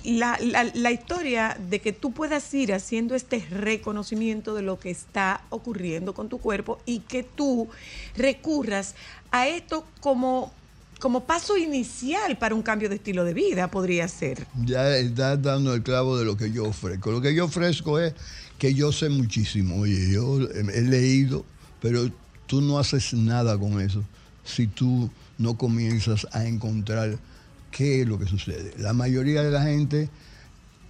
[0.05, 4.91] la, la- la historia de que tú puedas ir haciendo este reconocimiento de lo que
[4.91, 7.69] está ocurriendo con tu cuerpo y que tú
[8.17, 8.95] recurras
[9.31, 10.53] a esto como,
[10.99, 14.47] como paso inicial para un cambio de estilo de vida, podría ser.
[14.65, 17.11] Ya estás dando el clavo de lo que yo ofrezco.
[17.11, 18.15] Lo que yo ofrezco es
[18.59, 19.81] que yo sé muchísimo.
[19.81, 21.45] Oye, yo he leído,
[21.81, 22.11] pero
[22.47, 24.03] tú no haces nada con eso
[24.45, 27.17] si tú no comienzas a encontrar
[27.73, 28.73] qué es lo que sucede.
[28.79, 30.09] La mayoría de la gente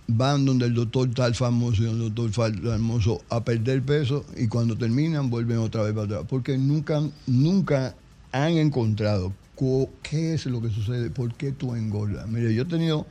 [0.08, 4.48] van donde el doctor tal famoso y el doctor tal famoso a perder peso y
[4.48, 6.24] cuando terminan vuelven otra vez para atrás.
[6.28, 7.94] Porque nunca, nunca
[8.32, 9.32] han encontrado
[10.02, 12.26] qué es lo que sucede, por qué tú engordas.
[12.28, 13.06] Mire, yo he tenido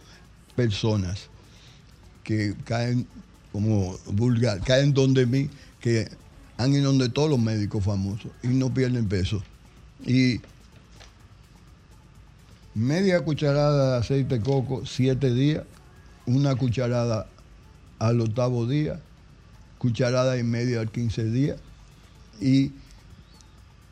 [0.55, 1.29] personas
[2.23, 3.07] que caen
[3.51, 6.09] como vulgar, caen donde mí, que
[6.57, 9.41] han ido donde todos los médicos famosos y no pierden peso.
[10.05, 10.41] Y
[12.73, 15.63] media cucharada de aceite de coco, siete días,
[16.25, 17.27] una cucharada
[17.99, 18.99] al octavo día,
[19.77, 21.59] cucharada y media al quince días
[22.39, 22.71] y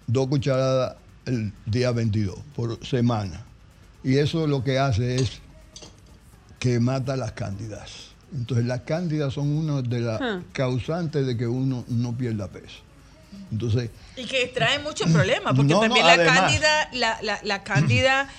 [0.08, 3.44] dos cucharadas el día 22 por semana.
[4.04, 5.40] Y eso lo que hace es
[6.60, 8.10] que mata las cándidas.
[8.34, 10.22] Entonces las cándidas son una de las
[10.54, 12.82] causantes de que uno no pierda peso.
[13.52, 16.40] Entonces, Y que trae muchos problemas, porque No, no, también la además.
[16.40, 18.30] cándida, la, la, la cándida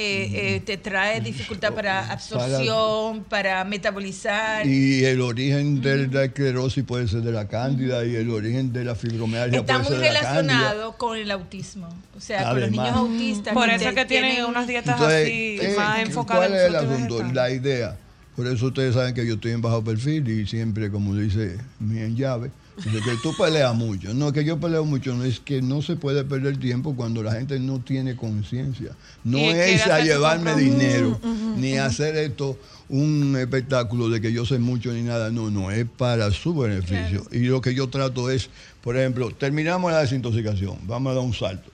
[0.00, 4.64] eh, eh, te trae dificultad para absorción, para metabolizar.
[4.64, 8.84] y el origen de la esclerosis puede ser de la cándida y el origen de
[8.84, 10.42] la fibromialgia Está puede muy ser de la cándida.
[10.54, 11.88] relacionado con el autismo.
[12.16, 12.86] O sea, con los Además.
[12.86, 13.54] niños autistas.
[13.54, 16.60] Por que eso que tienen tienen unas dietas Entonces, así eh, más enfocadas ¿Cuál en
[16.60, 17.22] es el asunto?
[17.32, 17.96] La idea.
[18.36, 21.98] Por eso ustedes saben que yo estoy en bajo perfil y siempre, como dice mi
[21.98, 22.52] en llave,
[22.84, 24.14] dice que tú peleas mucho.
[24.14, 27.32] No, que yo peleo mucho, no es que no se puede perder tiempo cuando la
[27.32, 28.92] gente no tiene conciencia.
[29.24, 31.20] No es a llevarme dinero,
[31.56, 35.30] ni hacer esto un espectáculo de que yo sé mucho ni nada.
[35.30, 37.24] No, no, es para su beneficio.
[37.32, 38.48] Y lo que yo trato es,
[38.82, 41.70] por ejemplo, terminamos la desintoxicación, vamos a dar un salto.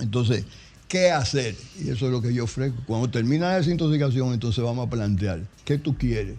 [0.00, 0.44] Entonces,
[0.86, 1.54] ¿qué hacer?
[1.80, 2.78] Y eso es lo que yo ofrezco.
[2.86, 6.36] Cuando termina la desintoxicación, entonces vamos a plantear, ¿qué tú quieres?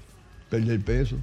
[0.49, 1.15] ¿Perder peso?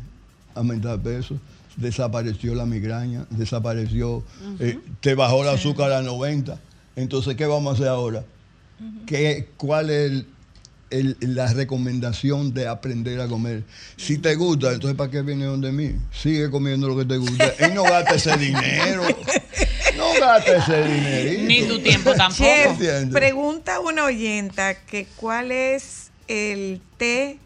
[0.54, 1.38] ¿Aumentar peso?
[1.76, 4.24] Desapareció la migraña, desapareció,
[4.60, 6.58] eh, te bajó el azúcar a 90.
[6.96, 8.24] Entonces, ¿qué vamos a hacer ahora?
[9.06, 10.26] ¿Qué, ¿Cuál es el-
[10.90, 13.64] el- la recomendación de aprender a comer?
[13.96, 15.92] Si te gusta, entonces ¿para qué vienes donde mí?
[16.12, 19.02] Sigue comiendo lo que te gusta y no gastes ese dinero.
[19.98, 21.42] No gastes ese dinero.
[21.46, 22.44] Ni tu tiempo tampoco.
[22.78, 27.38] Chef, pregunta una oyenta que cuál es el té,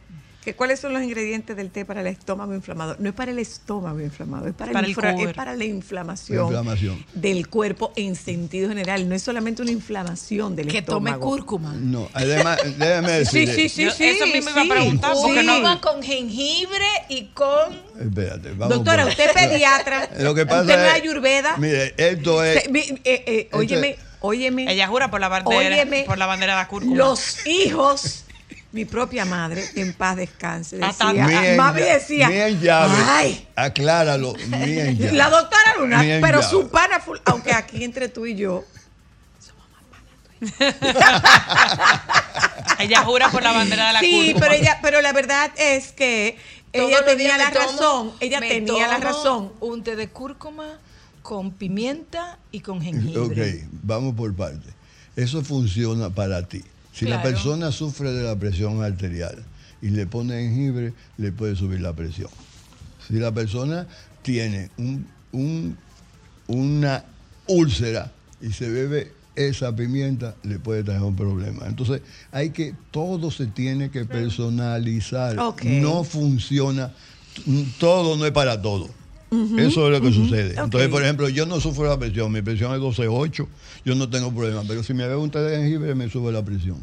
[0.44, 2.96] que cuáles son los ingredientes del té para el estómago inflamado.
[2.98, 6.38] No es para el estómago inflamado, es para, Para el infra- es para la inflamación,
[6.38, 7.04] La inflamación.
[7.12, 9.06] del cuerpo en sentido general.
[9.06, 11.30] No es solamente una inflamación del que tome estómago.
[11.36, 11.74] cúrcuma.
[11.74, 13.54] No, además, déjame Sí, decirle.
[13.54, 14.04] sí, sí, Yo sí.
[14.04, 15.46] eso mismo iba a sí, preguntar, porque sí.
[15.46, 17.74] no- con jengibre y con...
[18.00, 20.08] Espérate, vamos Doctora, por- usted es pediatra.
[20.20, 21.56] Lo que pasa usted no es ayurveda.
[21.58, 22.62] Mire, esto es.
[22.62, 24.72] Se- mi- eh, eh, óyeme, Esto óyeme.
[24.72, 26.96] Ella jura por la bandera, Óyeme, por la bandera de la cúrcuma.
[26.96, 28.24] Los hijos,
[28.72, 32.94] mi propia madre, en paz descanse, Hasta- decía, mami decía, mía en llave.
[33.06, 34.34] ay, Acláralo.
[34.48, 35.12] Mía en llave.
[35.16, 36.50] la doctora Luna, pero llave.
[36.50, 38.64] su pana, ful- aunque aquí entre tú y yo,
[42.78, 46.38] Ella jura por la bandera de la sí, pero ella, pero la verdad es que
[46.72, 49.52] Todos ella tenía la tomo- razón, ella tenía la razón.
[49.60, 50.78] Un té de cúrcuma
[51.22, 53.66] con pimienta y con Ok, jengibre.
[53.82, 54.72] vamos por partes.
[55.16, 56.64] Eso funciona para ti.
[56.92, 59.42] Si la persona sufre de la presión arterial
[59.82, 62.28] y le pone jengibre, le puede subir la presión.
[63.06, 63.86] Si la persona
[64.22, 65.76] tiene un- un-
[66.48, 67.04] una
[67.46, 71.66] úlcera y se bebe esa pimienta, le puede traer un problema.
[71.66, 75.38] Entonces, hay que, todo se tiene que personalizar.
[75.80, 76.92] No funciona,
[77.78, 78.90] todo no es para todo.
[79.30, 80.60] Eso es lo que sucede.
[80.60, 83.46] Entonces, por ejemplo, yo no sufro la presión, mi presión es 12.8,
[83.84, 86.44] yo no tengo problema, pero si me bebo un té de jengibre me sube la
[86.44, 86.78] presión.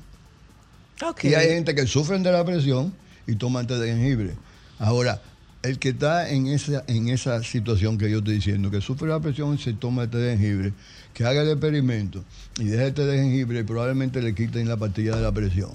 [1.05, 1.25] Ok.
[1.25, 2.93] Y hay gente que sufren de la presión
[3.27, 4.36] y toman té de jengibre.
[4.79, 5.21] Ahora,
[5.63, 9.19] el que está en esa, en esa situación que yo estoy diciendo, que sufre la
[9.19, 10.73] presión y se toma el té de jengibre,
[11.13, 12.23] que haga el experimento
[12.60, 15.71] y deje el té de jengibre y probablemente le quiten la pastilla de la presión.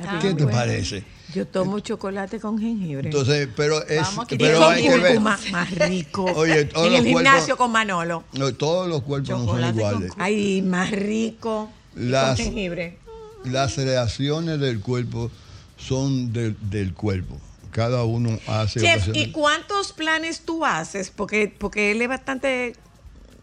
[0.00, 0.58] Ah, ¿Qué te bueno.
[0.58, 1.04] parece?
[1.34, 3.08] Yo tomo chocolate con jengibre.
[3.08, 5.20] Entonces, pero es, Vamos, pero hay que ver.
[5.20, 5.40] más
[5.74, 6.24] rico.
[6.36, 8.24] Oye, todos en los el cuerpos- gimnasio con Manolo.
[8.32, 10.12] No, todos los cuerpos no son Chocolate con iguales.
[10.18, 11.70] Ay, más rico.
[11.94, 12.98] Las- Con jengibre.
[13.44, 15.30] Las reacciones del cuerpo
[15.76, 17.36] son del, del cuerpo.
[17.70, 21.10] Cada uno hace Chef, ¿y cuántos planes tú haces?
[21.14, 22.74] Porque, porque él es bastante,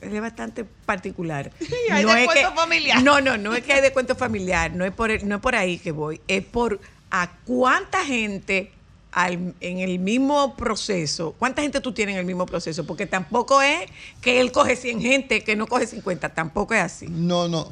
[0.02, 1.52] es bastante particular.
[1.92, 3.04] hay No es descuento que- familiar.
[3.04, 5.78] No, no, no es que hay descuento familiar, no es por, no es por ahí
[5.78, 6.80] que voy, es por
[7.12, 8.72] a cuánta gente
[9.12, 13.62] al- en el mismo proceso, cuánta gente tú tienes en el mismo proceso, porque tampoco
[13.62, 13.90] es
[14.22, 17.08] que él coge 100 gente, que no coge 50, tampoco es así.
[17.10, 17.72] No, no.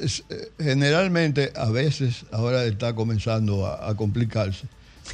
[0.00, 4.66] Es, eh, generalmente, a veces, ahora está comenzando a, a complicarse,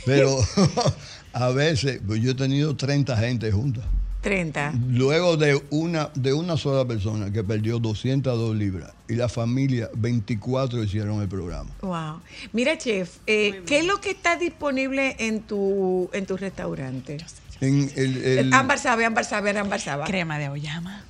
[0.05, 0.37] pero
[1.33, 3.85] a veces, pues yo he tenido 30 gente juntas.
[4.27, 4.73] 30.
[4.89, 10.83] Luego de una, de una sola persona que perdió 202 libras y la familia, 24
[10.83, 11.71] hicieron el programa.
[11.81, 12.21] Wow.
[12.53, 17.19] Mira, chef, eh, ¿qué es lo que está disponible en tu, en tu restaurante?
[17.61, 20.03] En el, el- Ámbar sabe, ámbar sabe, ámbar sabe.
[20.07, 21.05] Crema de auyama,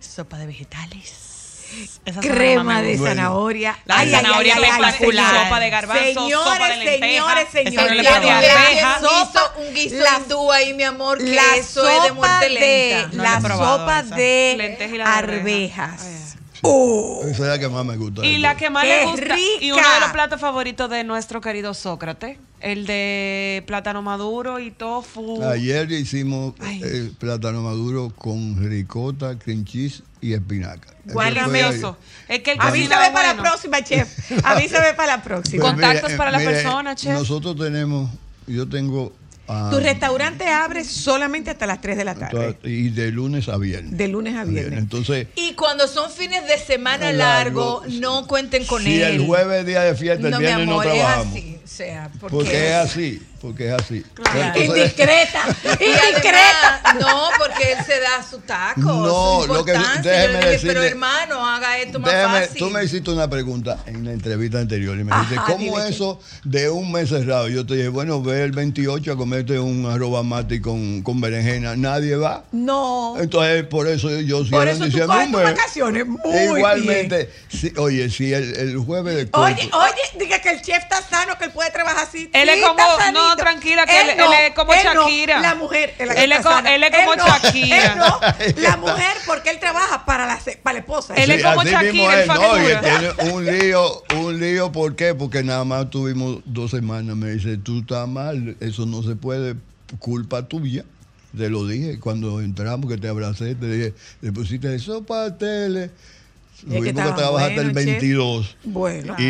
[0.00, 1.27] sopa de vegetales.
[2.04, 3.78] Esa sopa Crema de zanahoria.
[3.84, 5.44] La zanahoria espectacular.
[5.44, 6.98] Sopa de garbanzo, Señores, sopa de lenteja.
[7.06, 7.80] señores, señores.
[9.00, 12.48] sopa- un guiso la- hindú ahí, mi amor, que la eso es de sopa muerte
[12.60, 13.06] de.
[13.12, 14.14] No la sopa esa.
[14.16, 16.27] de Lenteja y la de arvejas.
[16.62, 17.20] Oh.
[17.22, 18.24] esa es la que más me gusta.
[18.24, 19.38] Y la que más ¡Qué le gusta.
[19.60, 22.38] Y uno de los platos favoritos de nuestro querido Sócrates.
[22.60, 25.44] El de plátano maduro y tofu.
[25.44, 30.88] Ayer hicimos eh, plátano maduro con ricota, cream cheese y espinaca.
[31.20, 31.44] Ayer.
[32.28, 33.42] Es que el Avísame para bueno.
[33.42, 34.42] la próxima, chef.
[34.44, 35.62] Avísame para la próxima.
[35.62, 37.12] Con- Contactos Pues mire, para la mire, persona, chef.
[37.12, 38.10] Nosotros tenemos
[38.48, 39.12] yo tengo...
[39.48, 42.56] ah, Tu restaurante abre solamente hasta las 3 de la tarde.
[42.64, 43.96] y de lunes a viernes.
[43.96, 44.78] De lunes a viernes.
[44.78, 47.82] Entonces, Y cuando son fines de semana Largo.
[47.84, 49.20] largo, no cuenten con si él.
[49.20, 51.32] el jueves es día de fiesta, el no, mi viernes amor, no es trabajamos.
[51.36, 51.58] así.
[51.64, 54.04] O sea, porque, Porque es así, porque es así.
[54.16, 55.42] Entonces- Indiscreta.
[55.80, 56.94] Y Indiscreta.
[57.00, 58.80] no, porque él se da su taco.
[58.80, 60.12] No, su lo que- importancia.
[60.12, 62.58] déjeme dije, pero decirle- hermano, haga esto más Déjame, fácil.
[62.58, 66.68] tú me hiciste una pregunta en la entrevista anterior y me dijiste, ¿cómo eso de
[66.70, 67.48] un mes cerrado?
[67.48, 71.76] Yo te dije, bueno, ve el 28 a comerte un arroz mati con, con berenjena.
[71.76, 72.44] Nadie va.
[72.52, 73.14] No.
[73.20, 76.06] Entonces, por eso yo Por cierro en eso tú coges tus vacaciones.
[76.06, 80.78] Muy Igualmente, si- oye, si el, el jueves de Oye, oye, diga que el chef
[80.82, 82.28] está sano, que él puede trabajar así.
[82.32, 84.18] Él es como- está no, tranquila, que él- él
[84.48, 85.40] es como no, Shakira.
[85.40, 85.94] la mujer.
[85.98, 86.74] es la Él es está co- sana.
[86.74, 87.92] él es como no, Shakira.
[87.92, 88.20] él no,
[88.62, 91.14] la mujer, porque él trabaja para la, para la esposa.
[91.14, 95.14] Él es como Shakira, el no, y tiene un lío, un lío, ¿por qué?
[95.14, 99.54] Porque nada más tuvimos dos semanas, me dice, tú estás mal, eso no se puede,
[99.98, 100.84] culpa tuya.
[101.36, 105.90] Te lo dije cuando entramos, que te abracé, te dije, le pusiste eso para tele.
[106.60, 107.92] Tuvimos que estaba trabajar hasta el bueno, che.
[107.92, 108.56] 22.
[108.64, 109.14] Bueno.
[109.18, 109.22] Y,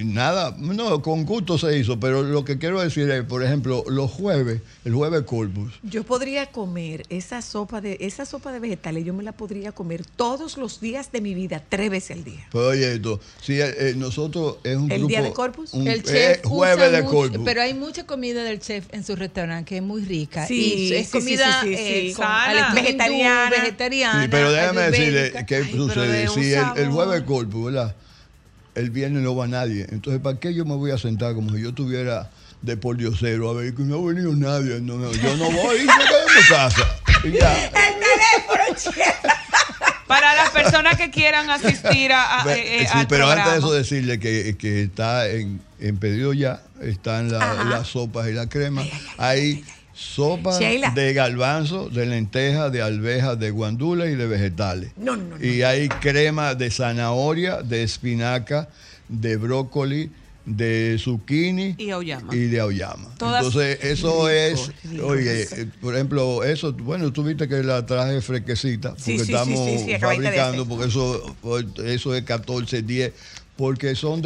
[0.00, 3.84] y nada, no, con gusto se hizo, pero lo que quiero decir es, por ejemplo,
[3.88, 9.04] los jueves, el jueves Corpus, Yo podría comer esa sopa de esa sopa de vegetales,
[9.04, 12.46] yo me la podría comer todos los días de mi vida, tres veces al día.
[12.50, 15.08] pues oye esto, si eh, eh, nosotros es un ¿El grupo...
[15.08, 15.74] día de Corpus?
[15.74, 17.40] un- El eh, chef jueves usa de mucho- Corpus.
[17.44, 20.92] pero hay mucha comida del chef en su restaurante que es muy rica Sí, y
[20.94, 22.14] es sí, sí, comida sí, sí, eh, sí.
[22.14, 23.50] con estilo hindú, Vegetariana.
[23.50, 25.20] vegetariana, Sí, pero déjame ayurvédica.
[25.20, 26.28] decirle qué Ay, sucede.
[26.46, 27.94] Si el, el jueves Corpus, ¿verdad?
[28.74, 29.86] El viernes no va nadie.
[29.90, 32.30] Entonces, ¿para qué yo me voy a sentar como si yo tuviera
[32.62, 33.50] de por diosero?
[33.50, 34.80] A ver, que no ha venido nadie.
[34.80, 36.82] No, no, yo no voy, me quedo en mi casa.
[37.24, 37.70] Y ya.
[40.06, 43.42] Para las personas que quieran asistir a, a- eh, eh, sí, al pero programa.
[43.42, 48.28] antes de eso decirle que, que está en, en pedido ya, están la- las sopas
[48.28, 48.82] y la crema.
[49.18, 49.64] Hay
[49.96, 50.90] sopa Sheila.
[50.90, 54.92] de garbanzo, de lenteja, de alvejas, de guandula y de vegetales.
[54.96, 55.44] No, no, no.
[55.44, 58.68] Y hay crema de zanahoria, de espinaca,
[59.08, 60.10] de brócoli,
[60.44, 62.32] de zucchini Y auyama.
[62.34, 63.08] y de auyama.
[63.18, 65.06] Todas- Entonces, eso es, rico.
[65.08, 65.48] oye,
[65.80, 69.58] por ejemplo, eso, bueno, tú viste que la traje fresquecita, porque Sí, sí, sí, estamos
[69.84, 71.36] sí, fabricando, porque eso,
[71.84, 73.12] eso es 14, 10,
[73.56, 74.20] porque son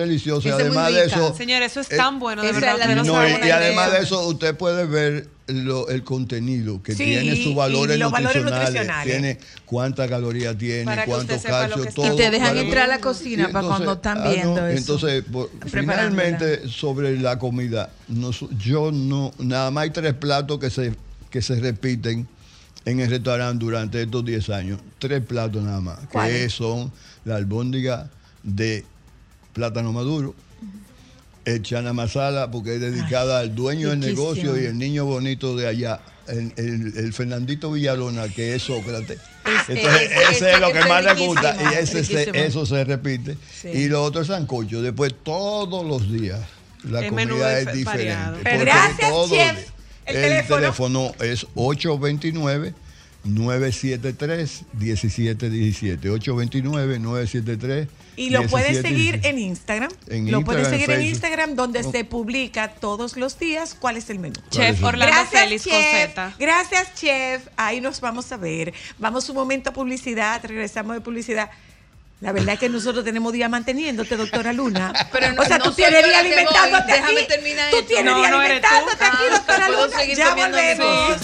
[0.59, 2.77] muy además de eso, Señor, eso es eh, tan bueno, de verdad.
[2.91, 7.05] es no y, y además de eso, usted puede ver lo- el contenido que Sí,
[7.05, 9.13] tiene sus valores, nutricionales, nutricionales.
[9.13, 12.15] tiene cuántas calorías tiene, Para que cuánto usted sepa lo calcio, que está- todo.
[12.15, 14.79] Y te dejan para- entrar a la cocina para cuando están ah, no, viendo eso.
[14.79, 20.71] Entonces, por- finalmente, sobre la comida, nos- yo no, nada más hay tres platos que
[20.71, 20.95] se,
[21.31, 22.27] que se repiten
[22.85, 24.81] en el restaurante durante estos 10 años.
[24.99, 26.91] Tres platos nada más, que son
[27.25, 28.11] la albóndiga
[28.43, 28.85] de
[29.53, 30.35] plátano maduro,
[31.51, 35.67] el chana masala, porque es dedicada al dueño del negocio y el niño bonito de
[35.67, 39.19] allá, el, el- el Fernandito Villalona, que es Sócrates.
[39.69, 42.45] Entonces, es- ese es- es lo que más le gusta y ese se- riquísimo.
[42.45, 43.37] eso se repite.
[43.61, 43.69] Sí.
[43.69, 44.81] Y lo otro es sancocho.
[44.83, 46.41] Después, todos los días,
[46.85, 48.41] la El comida es diferente.
[48.43, 49.53] Pero porque gracias, todos los chef.
[49.57, 49.67] días-
[50.07, 50.57] El El, teléfono.
[50.61, 52.75] teléfono es 829
[53.25, 58.89] 973 1717 829 973 Y lo puedes 1717.
[58.89, 59.91] seguir en Instagram.
[60.09, 61.03] En lo puedes seguir en.
[61.03, 61.91] Instagram, donde Oh.
[61.91, 64.39] se publica todos los días cuál es el menú.
[64.51, 64.83] Chef.
[64.83, 66.11] Orlando Celis con chef.
[66.15, 66.35] Z.
[66.39, 67.47] Gracias, chef.
[67.57, 68.75] Ahí nos vamos a ver.
[68.99, 70.41] Vamos un momento a publicidad.
[70.45, 71.51] Regresamos de publicidad.
[72.21, 74.93] La verdad es que nosotros tenemos día manteniéndote, doctora Luna.
[75.13, 76.27] Pero no- o sea, no tú tienes día voy.
[76.27, 77.29] alimentándote Déjame aquí.
[77.29, 77.89] terminar Tú esto.
[77.89, 78.67] tienes No, día no eres tú.
[78.69, 80.05] alimentándote aquí, Ah, doctora Luna.
[80.15, 81.17] Ya volvemos.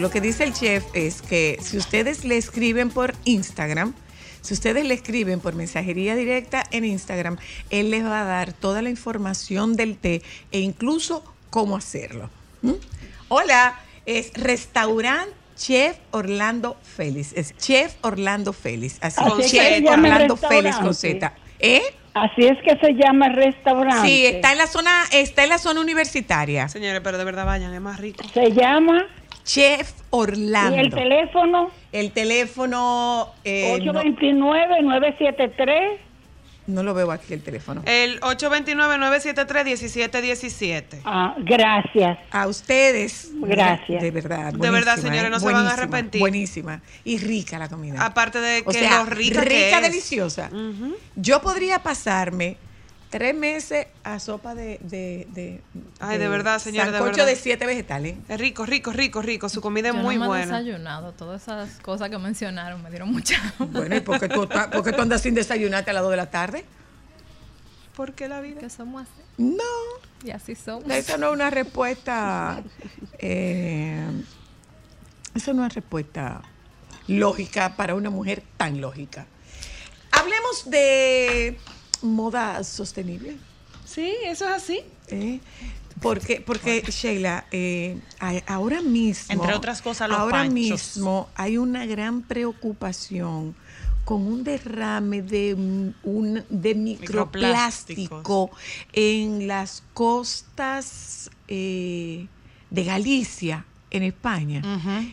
[0.00, 3.94] Lo que dice el chef es que si ustedes le escriben por Instagram,
[4.40, 7.36] si ustedes le escriben por mensajería directa en Instagram,
[7.70, 10.22] él les va a dar toda la información del té
[10.52, 12.30] e incluso cómo hacerlo.
[12.62, 12.72] ¿Mm?
[13.28, 17.32] Hola, Es restaurante Chef Orlando Félix.
[17.34, 18.98] Es Chef Orlando Félix.
[19.02, 19.36] Así, Z.
[19.36, 20.94] que Chef Orlando Félix con.
[20.94, 21.32] Z.
[21.58, 21.82] ¿Eh?
[22.14, 24.08] Así es que se llama el restaurante.
[24.08, 26.68] Sí, está en la zona, está en la zona universitaria.
[26.68, 28.24] Señores, pero de verdad vayan, es más rico.
[28.32, 29.06] Se llama
[29.48, 30.76] Chef Orlando.
[30.76, 35.96] y el teléfono El teléfono eh, no, 829-973.
[36.66, 37.80] no lo veo aquí el teléfono.
[37.86, 41.00] El 829-973-1717.
[41.06, 42.18] Ah, gracias.
[42.30, 43.30] A ustedes.
[43.40, 44.02] Gracias.
[44.02, 44.52] De verdad.
[44.52, 45.30] De verdad, señores, ¿eh?
[45.30, 46.20] no se van a arrepentir.
[46.20, 46.82] Buenísima.
[47.04, 48.04] Y rica la comida.
[48.04, 49.82] Aparte de o que sea, lo rica, que rica, es.
[49.82, 50.50] deliciosa.
[51.16, 52.58] Yo podría pasarme
[53.10, 54.78] tres meses a sopa de.
[54.82, 55.60] de, de
[56.00, 57.26] Ay, de verdad, señora, de verdad.
[57.26, 58.16] de siete vegetales.
[58.28, 59.48] Es rico, rico, rico, rico.
[59.48, 60.58] Su comida es Yo muy no me he buena.
[60.58, 61.12] desayunado.
[61.12, 63.36] Todas esas cosas que mencionaron me dieron mucha.
[63.58, 66.10] Bueno, ¿y por qué tú, estás- por qué tú andas sin desayunarte a las dos
[66.10, 66.64] de la tarde?
[67.96, 68.60] ¿Por qué la vida?
[68.60, 69.22] ¿Qué somos así?
[69.38, 69.62] No.
[70.24, 70.90] Y así somos.
[70.90, 72.62] Esa no es una respuesta.
[73.18, 74.06] eh,
[75.34, 76.42] esa no es respuesta
[77.06, 79.26] lógica para una mujer tan lógica.
[80.10, 81.58] Hablemos de
[82.02, 83.36] moda sostenible.
[83.84, 84.80] Sí, eso es así.
[85.08, 85.40] ¿eh?
[86.00, 87.98] Porque, porque Sheila, eh,
[88.46, 89.32] ahora mismo.
[89.34, 90.54] Entre otras cosas, los Ahora panchos.
[90.54, 93.54] mismo hay una gran preocupación
[94.04, 95.54] con un derrame de,
[96.02, 98.50] un, de microplástico
[98.92, 102.26] en las costas eh,
[102.70, 104.62] de Galicia, en España.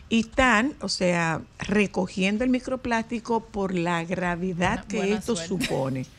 [0.08, 5.64] Y están, o sea, recogiendo el microplástico por la gravedad Buena- que buena esto suerte.
[5.66, 6.06] supone.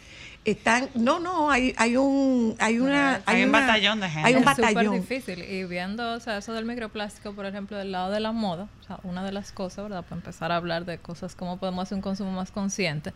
[0.47, 4.27] Están, no, no, hay, hay un, hay una, Hay un una- batallón de gente.
[4.29, 4.93] Hay un es súper batallón.
[5.01, 5.43] difícil.
[5.43, 8.83] Y viendo, o sea, eso del microplástico, por ejemplo, del lado de la moda, o
[8.85, 10.03] sea, una de las cosas, ¿verdad?
[10.03, 13.13] Para empezar a hablar de cosas, cómo podemos hacer un consumo más consciente,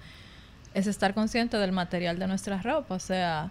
[0.74, 2.96] es estar consciente del material de nuestra ropa.
[2.96, 3.50] O sea,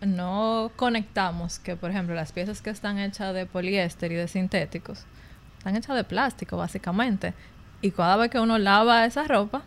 [0.00, 5.04] no conectamos que, por ejemplo, las piezas que están hechas de poliéster y de sintéticos,
[5.58, 7.34] están hechas de plástico, básicamente.
[7.82, 9.62] Y cada vez que uno lava esa ropa,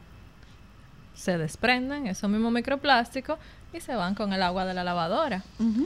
[1.16, 3.38] se desprenden esos mismos microplásticos
[3.74, 5.43] y se van con el agua de la lavadora.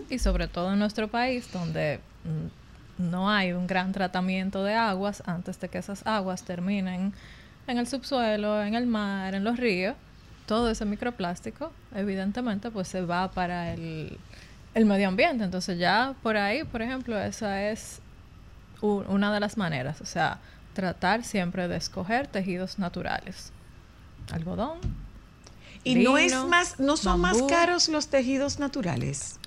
[0.09, 5.21] Y sobre todo en nuestro país, donde mm, no hay un gran tratamiento de aguas
[5.25, 7.13] antes de que esas aguas terminen
[7.67, 9.95] en el subsuelo, en el mar, en los ríos,
[10.45, 14.17] todo ese microplástico, evidentemente, pues se va para el,
[14.73, 15.43] el medio ambiente.
[15.43, 17.99] Entonces ya por ahí, por ejemplo, esa es
[18.81, 20.01] una de las maneras.
[20.01, 20.39] O sea,
[20.73, 23.51] tratar siempre de escoger tejidos naturales.
[24.31, 24.79] Algodón,
[25.85, 29.37] Y no es más, no son más caros los tejidos naturales.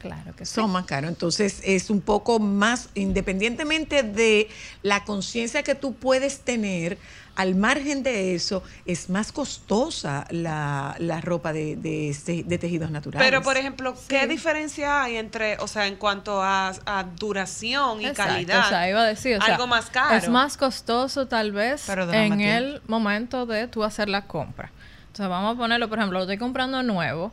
[0.00, 0.54] Claro que sí.
[0.54, 1.08] Son más caros.
[1.08, 4.48] Entonces es un poco más, independientemente de
[4.82, 6.98] la conciencia que tú puedes tener,
[7.36, 12.90] al margen de eso, es más costosa la, la ropa de, de, este- de tejidos
[12.90, 13.26] naturales.
[13.26, 18.06] Pero, por ejemplo, ¿qué diferencia hay entre, o sea, en cuanto a, a duración y
[18.06, 18.66] Exacto, calidad?
[18.66, 20.16] O sea, iba a decir, o sea, algo más caro.
[20.16, 24.70] Es más costoso tal vez en el momento de tú hacer la compra.
[25.14, 27.30] Entonces vamos a ponerlo, por ejemplo, lo estoy comprando nuevo.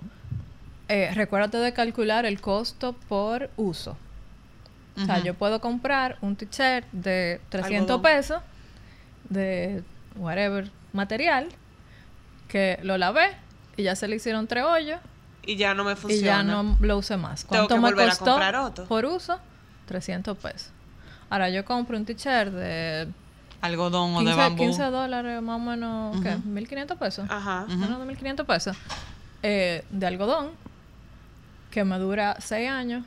[0.88, 3.98] Eh, recuérdate de calcular el costo por uso.
[5.02, 8.02] O sea, yo puedo comprar un t-shirt de 300 Algodón.
[8.04, 8.42] pesos
[9.30, 9.84] de
[10.16, 11.48] whatever material
[12.48, 13.32] que lo lavé
[13.78, 15.00] y ya se le hicieron tres hoyos
[15.42, 16.26] y ya no me y funciona.
[16.28, 17.46] ya no lo usé más.
[17.48, 18.86] Tengo ¿Cuánto que me a costó comprar otro.
[18.86, 19.40] por uso?
[19.88, 20.70] 300 pesos.
[21.32, 23.08] Ahora yo compro un t-shirt de
[23.62, 24.64] Algodón o 15, de bambú.
[24.64, 26.36] 15 dólares más o menos, ¿qué?
[26.38, 27.26] 1.500 pesos.
[27.30, 27.66] Ajá.
[27.68, 28.78] Menos de 1.500 pesos.
[29.44, 30.50] Eh, de algodón,
[31.72, 33.04] que me dura 6 años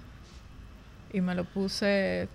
[1.13, 2.29] y me lo puse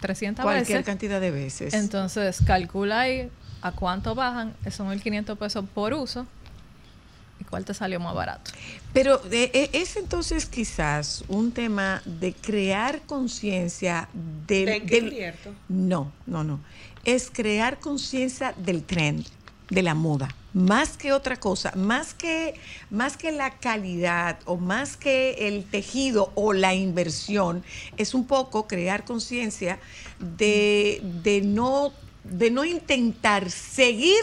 [0.00, 0.86] 300 Cualquier veces.
[0.86, 1.74] cantidad de veces.
[1.74, 3.28] Entonces, calcula ahí
[3.62, 6.26] a cuánto bajan esos 1.500 pesos por uso
[7.40, 8.50] y cuál te salió más barato.
[8.92, 14.08] Pero eh, eh, es entonces quizás un tema de crear conciencia
[14.46, 15.52] del, ¿De del- invierto?
[15.68, 16.60] No, no, no.
[17.04, 19.26] Es crear conciencia del trend,
[19.70, 20.28] de la moda.
[20.54, 22.54] Más que otra cosa, más que,
[22.90, 27.62] más que la calidad o más que el tejido o la inversión,
[27.96, 29.78] es un poco crear conciencia
[30.18, 31.92] de, de, no,
[32.24, 34.16] de no intentar seguir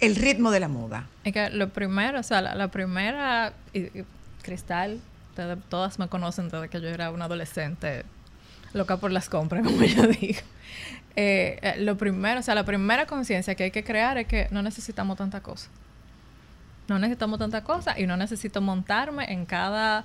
[0.00, 1.08] el ritmo de la moda.
[1.52, 3.88] Lo primero, o sea, la, primera, y,
[4.42, 5.00] Cristal,
[5.68, 8.04] todas me conocen desde que yo era una adolescente
[8.72, 10.40] loca por las compras, como yo digo.
[11.16, 14.48] Eh, eh, lo primero, o sea, la primera conciencia que hay que crear es que
[14.50, 15.68] no necesitamos tanta cosa.
[16.88, 20.04] No necesitamos tanta cosa y no necesito montarme en cada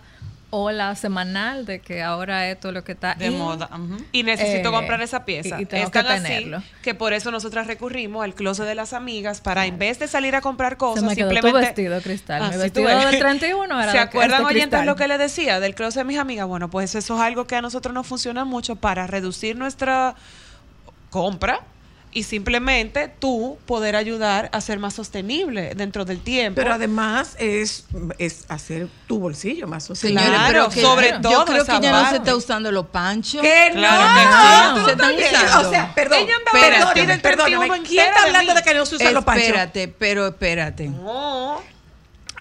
[0.52, 3.38] ola semanal de que ahora esto es lo que está De in.
[3.38, 3.70] moda.
[4.12, 5.60] Y necesito Eh, comprar esa pieza.
[5.60, 6.64] y- y tengo es tan que así tenerlo.
[6.82, 10.36] que por eso nosotras recurrimos al closet de las amigas para en vez de salir
[10.36, 12.42] a comprar cosas, Se me quedó tu simplemente vestido, Cristal.
[12.42, 13.12] Mi Así tú vestido ves.
[13.12, 14.86] del 31 era ¿Se acuerdan este oyentes Cristal.
[14.88, 16.48] lo que les decía del closet de mis amigas?
[16.48, 20.16] Bueno, pues eso es algo que a nosotros nos funciona mucho para reducir nuestra
[21.10, 21.62] compra
[22.12, 26.56] y simplemente tú poder ayudar a ser más sostenible dentro del tiempo.
[26.60, 27.86] Pero además es,
[28.18, 30.24] es hacer tu bolsillo más sostenible.
[30.26, 32.88] Claro, pero que- sobre yo todo creo esa que ya no se está usando los
[32.88, 33.42] panchos.
[33.44, 34.80] Que Claro no, que sí.
[34.80, 35.68] tú Se están usando.
[35.68, 37.18] O sea, perdón, Ella andaba perdóname.
[37.20, 39.46] 31 ¿Quién está de hablando de que no se usan los panchos?
[39.46, 40.88] Espérate, pero espérate.
[40.88, 41.62] No.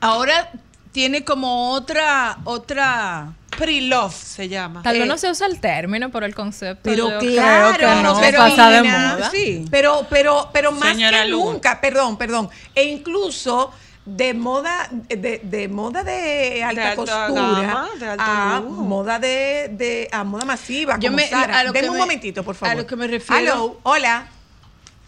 [0.00, 0.50] Ahora
[0.92, 3.34] tiene como otra, otra.
[3.58, 4.82] Pre-love se llama.
[4.82, 7.96] Tal vez Eh, no se usa el término, pero el concepto Pero yo claro, creo
[7.96, 9.30] que no pero pasa de moda.
[9.30, 9.64] Sí.
[9.70, 12.48] Pero, pero, pero más Señora que nunca, perdón, perdón.
[12.74, 13.72] E incluso
[14.06, 18.82] de moda, de, de moda de alta, alta costura gama, de alto a lujo.
[18.82, 20.96] moda de, de a moda masiva.
[20.98, 21.58] Yo como me- Zara.
[21.58, 22.72] a lo que Deme un me- momentito, por favor.
[22.74, 24.28] a lo que me refiero- Hello, hola.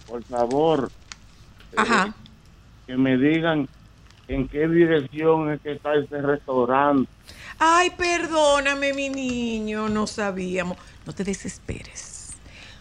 [0.06, 0.90] Por favor,
[1.76, 2.12] Ajá.
[2.86, 3.68] que me digan
[4.28, 7.08] en qué dirección es que está ese restaurante.
[7.62, 10.78] Ay, perdóname, mi niño, no sabíamos.
[11.04, 12.08] No te desesperes.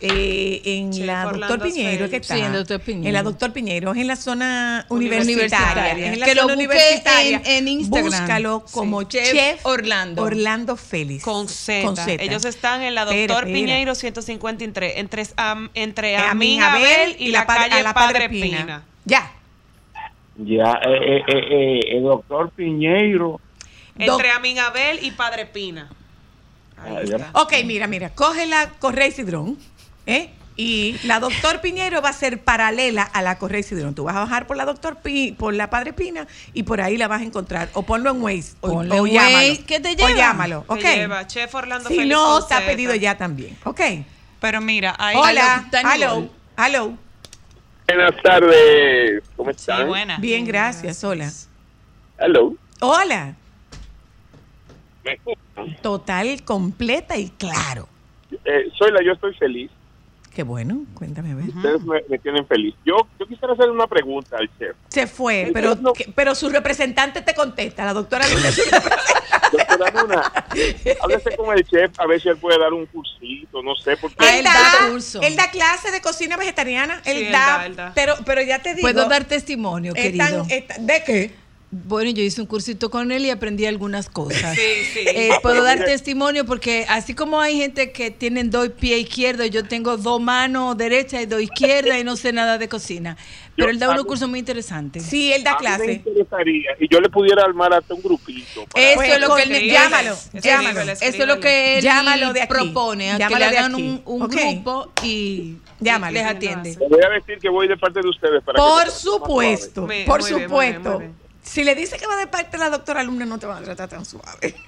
[0.02, 2.38] Eh, en la Orlando Doctor Piñero, ¿qué tal?
[2.40, 3.08] Sí, en Doctor Piñero.
[3.08, 5.34] En la Doctor Piñero, es en la zona Universitaria.
[5.34, 6.14] universitaria.
[6.14, 7.38] En la Que lo zona busque universitaria.
[7.44, 8.10] en- en Instagram.
[8.10, 9.08] Búscalo como Sí.
[9.10, 10.22] Chef, Chef Orlando.
[10.24, 11.26] Orlando Félix.
[11.26, 11.86] Con Z.
[11.86, 12.14] Con Z.
[12.24, 13.46] Ellos están en la Doctor espera.
[13.46, 18.58] Piñeiro 153, entre, am- entre Amin Abel Abel y la, calle a la Padre Pina.
[18.58, 18.84] Pina.
[19.04, 19.34] Ya.
[20.38, 23.42] Ya, eh, eh, eh, eh, el doctor Piñeiro.
[24.00, 25.90] Entre Amin Abel y Padre Pina.
[26.82, 27.18] Ahí ya.
[27.18, 27.32] está.
[27.42, 28.10] Ok, mira, mira.
[28.12, 29.58] Coge la Correa Cidrón,
[30.06, 30.32] ¿eh?
[30.56, 33.96] Y la Doctor Piñero va a ser paralela a la Correa Cidrón.
[33.96, 36.98] Tú vas a bajar por la Doctor Pi, por la Padre Pina y por ahí
[36.98, 37.70] la vas a encontrar.
[37.74, 38.56] O ponlo en Waze.
[38.60, 39.38] O, Ponle o en llámalo.
[39.38, 40.12] Waze, ¿qué te O lleva?
[40.18, 40.82] llámalo, Te ¿ok?
[40.82, 42.66] lleva Chef Orlando Si Félix no, con está Z.
[42.68, 43.82] pedido ya también, ¿ok?
[44.42, 46.94] Pero mira, ahí Hola, hello, hello.
[47.88, 49.88] Buenas tardes, ¿cómo Sí, están?
[49.88, 50.18] buena.
[50.20, 51.32] Bien, gracias, hola.
[52.18, 52.54] Hello.
[52.82, 53.36] Hola.
[55.04, 55.78] ¿Me escuchan?
[55.82, 57.88] Total, completa y claro.
[58.46, 59.72] Eh, soy la, yo estoy feliz.
[60.34, 61.46] Qué bueno, cuéntame a ver.
[61.50, 62.74] Ustedes me, me tienen feliz.
[62.86, 64.76] Yo, yo quisiera hacer una pregunta al chef.
[64.90, 65.92] Se fue, Sí, pero, no.
[65.92, 68.48] que- pero su representante te contesta, la doctora Luna.
[68.48, 69.58] es su representante.
[69.58, 70.32] Doctora Luna,
[71.02, 74.16] háblese con el chef a ver si él puede dar un cursito, no sé, porque
[74.20, 75.20] Ah, él, da, curso.
[75.24, 77.02] él da clase de cocina vegetariana.
[77.04, 77.92] Sí, él, él da, da, él da.
[77.96, 78.82] Pero, pero ya te digo.
[78.88, 80.46] Puedo dar testimonio, están- querido.
[80.48, 81.36] están- ¿De qué?
[81.72, 84.56] Bueno, yo hice un cursito con él y aprendí algunas cosas.
[84.56, 84.62] Sí,
[84.92, 85.00] sí.
[85.06, 89.64] Eh, puedo dar testimonio porque así como hay gente que tienen dos pies izquierdos, yo
[89.64, 93.18] tengo dos manos derechas y dos izquierdas y no sé nada de cocina.
[93.56, 95.04] Pero él da unos cursos muy interesantes.
[95.04, 95.92] Sí, él da a mí me clase.
[95.92, 98.66] interesaría y yo le pudiera armar hasta un grupito.
[98.74, 100.82] para- Eso Pues, es lo que él llámalo, llámalo.
[100.92, 102.50] Eso es lo que él Llámalo de aquí.
[102.54, 106.14] propone, a que Llámalo le hagan un, grupo y Llámalo.
[106.14, 106.76] les atiende.
[106.80, 108.94] Le voy a decir que voy de parte de ustedes para que Por sea más
[109.00, 110.90] supuesto, por muy bien, muy bien, supuesto.
[110.92, 111.29] muy bien.
[111.50, 113.66] Si le dice que va de parte de la doctora Luna, no te van a
[113.66, 114.56] tratar tan suave.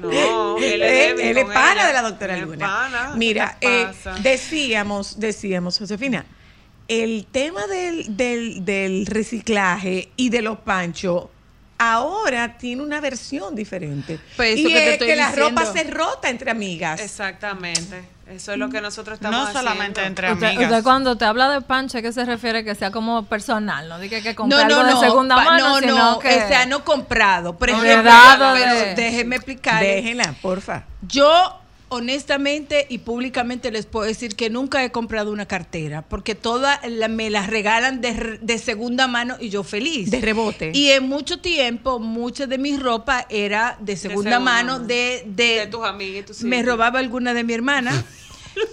[0.00, 1.86] No, él es Él, débil él es con pana ella.
[1.86, 2.66] de la doctora Él Luna.
[2.66, 3.12] pana.
[3.16, 3.86] Mira, ¿Qué eh,
[4.22, 6.26] decíamos, decíamos, Josefina,
[6.88, 11.26] el tema del, del, del reciclaje y de los panchos
[11.78, 14.18] ahora tiene una versión diferente.
[14.36, 15.60] Pues eso y que te es estoy que la diciendo.
[15.60, 17.00] ropa se rota entre amigas.
[17.00, 18.04] Exactamente.
[18.30, 20.06] Eso es lo que nosotros estamos No solamente haciendo.
[20.22, 20.70] entre Usted, amigas.
[20.70, 22.64] usted cuando te habla de pancha, ¿qué se refiere?
[22.64, 25.68] Que sea como personal, no diga que No, compre no, algo no, de segunda mano,
[25.68, 26.28] no, sino no, que...
[26.28, 27.56] o sea, no comprado.
[27.58, 29.96] Por ejemplo, de- déjenme explicarles.
[29.96, 30.84] Déjenla, porfa.
[31.02, 36.78] Yo, honestamente y públicamente les puedo decir que nunca he comprado una cartera, porque todas
[36.88, 40.10] la- me las regalan de, re- de segunda mano y yo feliz.
[40.10, 40.72] De rebote.
[40.74, 44.86] Y en mucho tiempo, mucha de mi ropa era de segunda, segunda mano, mano.
[44.86, 48.04] de, de, De tus amigas tus me robaba alguna de mi hermana.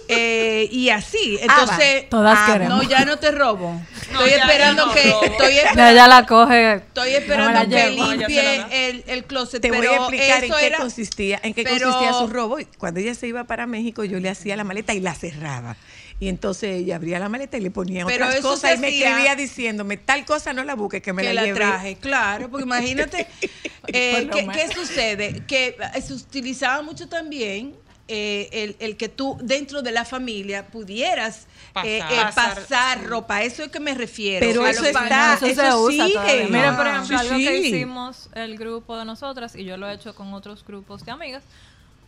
[0.08, 2.82] eh, y así, Ah, entonces, Todas ah, queremos.
[2.82, 3.72] no, ya no te robo.
[4.12, 5.22] No, estoy esperando no que, robo.
[5.24, 6.74] estoy Ya, esperando, ya la coge.
[6.74, 9.60] estoy esperando la que limpie el, el closet.
[9.62, 12.58] Te voy a explicar en qué era- consistía, en qué pero- consistía su robo.
[12.78, 15.76] Cuando ella se iba para México, yo le hacía la maleta y la cerraba.
[16.20, 19.34] Y entonces ella abría la maleta y le ponía Pero otras cosas y me escribía
[19.34, 23.26] diciéndome, tal cosa no la busque, que me que la, la, traje, claro, porque imagínate,
[23.88, 24.56] eh, Por lo ¿qué, menos.
[24.56, 25.42] qué sucede?
[25.48, 27.74] Que eh, se utilizaba mucho también
[28.08, 31.46] eh, el, el que tú dentro de la familia pudieras
[31.84, 32.12] eh, Pasar.
[32.12, 34.44] eh, Pasar, pasar ropa, a eso es que me refiero.
[34.46, 36.14] Pero a eso los está- eso, eso se usa sigue.
[36.18, 36.48] todavía.
[36.48, 39.94] Mire, por ejemplo, sí, algo que hicimos el grupo de nosotras, y yo lo he
[39.94, 41.42] hecho con otros grupos de amigas,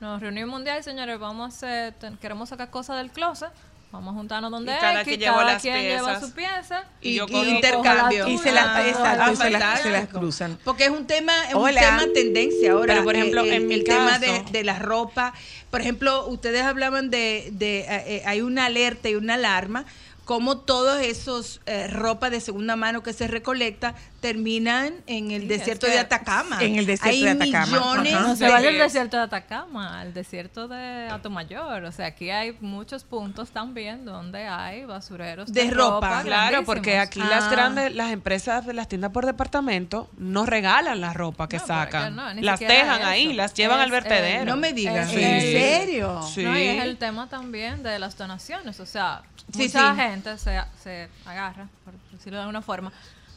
[0.01, 3.51] nos reunimos un día y señores, vamos a hacer, queremos sacar cosas del closet,
[3.95, 6.21] vamos a juntarnos donde Y cada X, quien llevó cada las quien lleva piezas.
[6.29, 6.85] su pieza.
[7.01, 8.29] Y Y, yo y cogí- intercambio.
[8.29, 9.83] Y se las- Ah, exacto, y se las- fantástico.
[9.83, 10.59] se las cruzan.
[10.65, 12.93] Porque es un tema, es un tema tendencia ahora.
[12.95, 15.33] Pero, por ejemplo, eh, en el, mi el tema de la ropa.
[15.71, 19.85] Por ejemplo, ustedes hablaban de, de, eh, eh, hay una alerta y una alarma
[20.25, 25.49] cómo todos esos eh, ropa de segunda mano que se recolecta terminan en el Sí,
[25.49, 26.63] desierto es de Atacama.
[26.63, 27.67] En el desierto Hay de Atacama.
[27.67, 28.13] millones.
[28.15, 31.85] No se de- vaya al desierto de Atacama, al desierto de Atomayor.
[31.85, 36.23] O sea, aquí hay muchos puntos también donde hay basureros De ropa.
[36.23, 37.51] Claro, porque aquí las Ah.
[37.51, 42.17] grandes, las empresas de las tiendas por departamento no regalan la ropa que No, sacan.
[42.17, 43.09] no, ni las dejan eso.
[43.09, 44.43] ahí, las llevan Es, al vertedero.
[44.43, 45.11] eh, No me digas.
[45.11, 45.23] Sí.
[45.23, 46.23] ¿En serio?
[46.23, 46.45] Sí.
[46.45, 48.81] No, y es el tema también de las donaciones.
[48.81, 49.23] O sea,
[49.53, 50.01] Sí, mucha sí.
[50.01, 52.93] gente se, se agarra, por decirlo de alguna forma,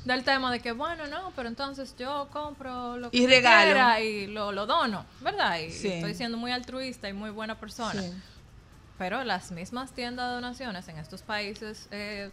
[0.06, 3.66] del tema de que, bueno, no, pero entonces yo compro lo que Y regalo.
[3.74, 5.60] quiera y lo, lo dono, ¿verdad?
[5.60, 5.90] Y Sí.
[5.90, 8.02] estoy siendo muy altruista y muy buena persona.
[8.02, 8.14] Sí.
[8.98, 12.32] Pero las mismas tiendas de donaciones en estos países eh,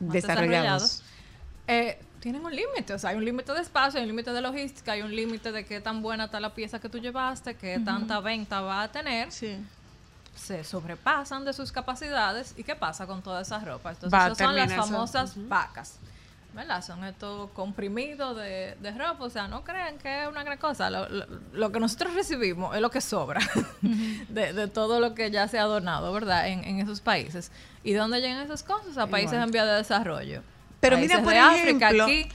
[0.00, 1.02] más Desarrollados.
[1.02, 1.02] desarrollados
[1.66, 2.94] eh, tienen un límite.
[2.94, 5.52] O sea, hay un límite de espacio, hay un límite de logística, hay un límite
[5.52, 8.92] de qué tan buena está la pieza que tú llevaste, qué tanta venta va a
[8.92, 9.58] tener Sí.
[10.38, 13.90] Se sobrepasan de sus capacidades y qué pasa con toda esa ropa.
[13.90, 15.98] Entonces, esas son las famosas vacas.
[16.54, 16.82] ¿Verdad?
[16.82, 19.24] Son estos comprimidos de, de ropa.
[19.24, 20.88] O sea, no crean que es una gran cosa.
[20.90, 23.40] Lo, lo- lo que nosotros recibimos es lo que sobra
[23.82, 26.48] de, de todo lo que ya se ha donado, ¿verdad?
[26.48, 27.52] En, en esos países.
[27.84, 28.96] ¿Y dónde llegan esas cosas?
[28.98, 30.42] A países en vías de desarrollo.
[30.80, 32.28] Pero Países mira, por de África, ejemplo- aquí.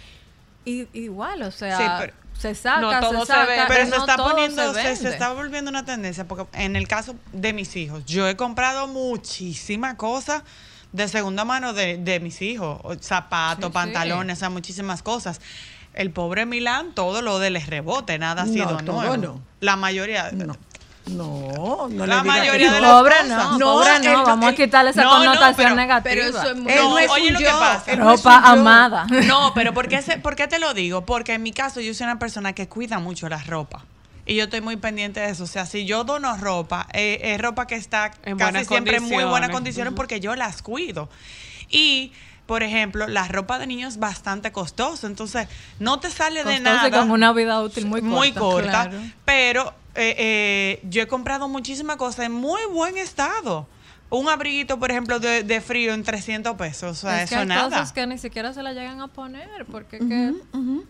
[0.66, 3.58] Y, igual, o sea, Sí, pero- se saca, no todo se ve.
[3.68, 5.10] Pero se no está todo poniendo, se se, se vende.
[5.10, 9.96] está volviendo una tendencia, porque en el caso de mis hijos, yo he comprado muchísimas
[9.96, 10.44] cosas
[10.92, 13.74] de segunda mano de, de mis hijos, zapatos, Sí, sí.
[13.74, 15.42] pantalones, o sea, muchísimas cosas.
[15.94, 19.18] El pobre Milán, todo lo de les rebote, nada ha No, sido todo nuevo.
[19.18, 19.42] no.
[19.60, 20.32] La mayoría.
[21.08, 21.88] No.
[21.88, 22.88] No, no La le digas mayoría que de no.
[22.88, 25.76] las Pobre no, No, pobre no, el- vamos a quitarle esa no, no, connotación pero-
[25.76, 26.04] negativa.
[26.16, 27.95] Pero eso es muy- No, no es oye lo que pasa.
[27.95, 29.06] no Ropa amada.
[29.28, 31.06] No, pero ¿por qué, se- ¿por qué te lo digo?
[31.06, 33.84] Porque en mi caso yo soy una persona que cuida mucho la ropa.
[34.26, 35.43] Y yo estoy muy pendiente de eso.
[35.43, 39.04] O sea, si yo dono ropa, eh, es ropa que está En casi siempre en
[39.04, 39.93] muy buenas condiciones.
[39.95, 41.10] porque yo las cuido.
[41.70, 42.14] Y,
[42.45, 45.08] por ejemplo, la ropa de niños es bastante costosa.
[45.08, 45.49] Entonces,
[45.80, 46.88] no te sale de nada.
[46.88, 48.16] y con una vida útil muy corta.
[48.16, 48.70] muy corta.
[48.89, 48.97] Claro.
[49.26, 53.68] Pero eh, eh, yo he comprado muchísimas cosas en muy buen estado.
[54.16, 56.99] Un abriguito, por ejemplo, de, de frío en 300 pesos.
[57.03, 57.64] O sea, es que eso hay nada.
[57.70, 60.34] cosas que ni siquiera se la llegan a poner porque es que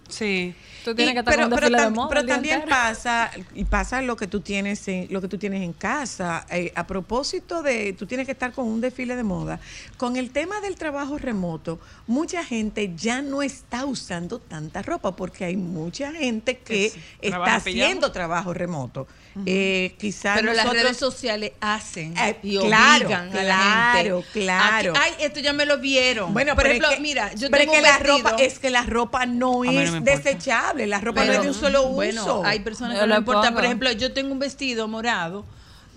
[0.09, 0.53] Sí.
[0.83, 2.69] tú tienes Y- que estar pero, con un pero desfile de moda pero también entero.
[2.75, 6.71] pasa y pasa lo que tú tienes en, lo que tú tienes en casa Eh,
[6.75, 9.59] a propósito de tú tienes que estar con un desfile de moda
[9.97, 15.45] con el tema del trabajo remoto mucha gente ya no está usando tanta ropa porque
[15.45, 19.07] hay mucha gente que sí, está haciendo trabajo remoto
[19.45, 23.97] Eh, quizás Pero las nosotros- redes sociales hacen Eh, y claro, obligan a claro, la
[24.23, 24.29] gente.
[24.33, 24.93] claro.
[24.95, 26.33] Aquí- ay, esto ya me lo vieron.
[26.33, 28.29] Bueno, por pero ejemplo, es que, mira, yo pero tengo es que un la vestido,
[28.29, 30.11] ropa es que la ropa no A no es importa.
[30.17, 31.93] desechable, la ropa pero- no es de un solo uso.
[31.95, 33.41] Bueno, hay personas que no le le importa.
[33.41, 33.55] pongo.
[33.55, 35.45] Por ejemplo, yo tengo un vestido morado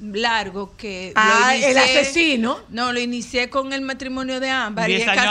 [0.00, 2.58] largo que Ah, lo el asesino.
[2.68, 5.30] No, lo inicié con el matrimonio de Ámbar y he casado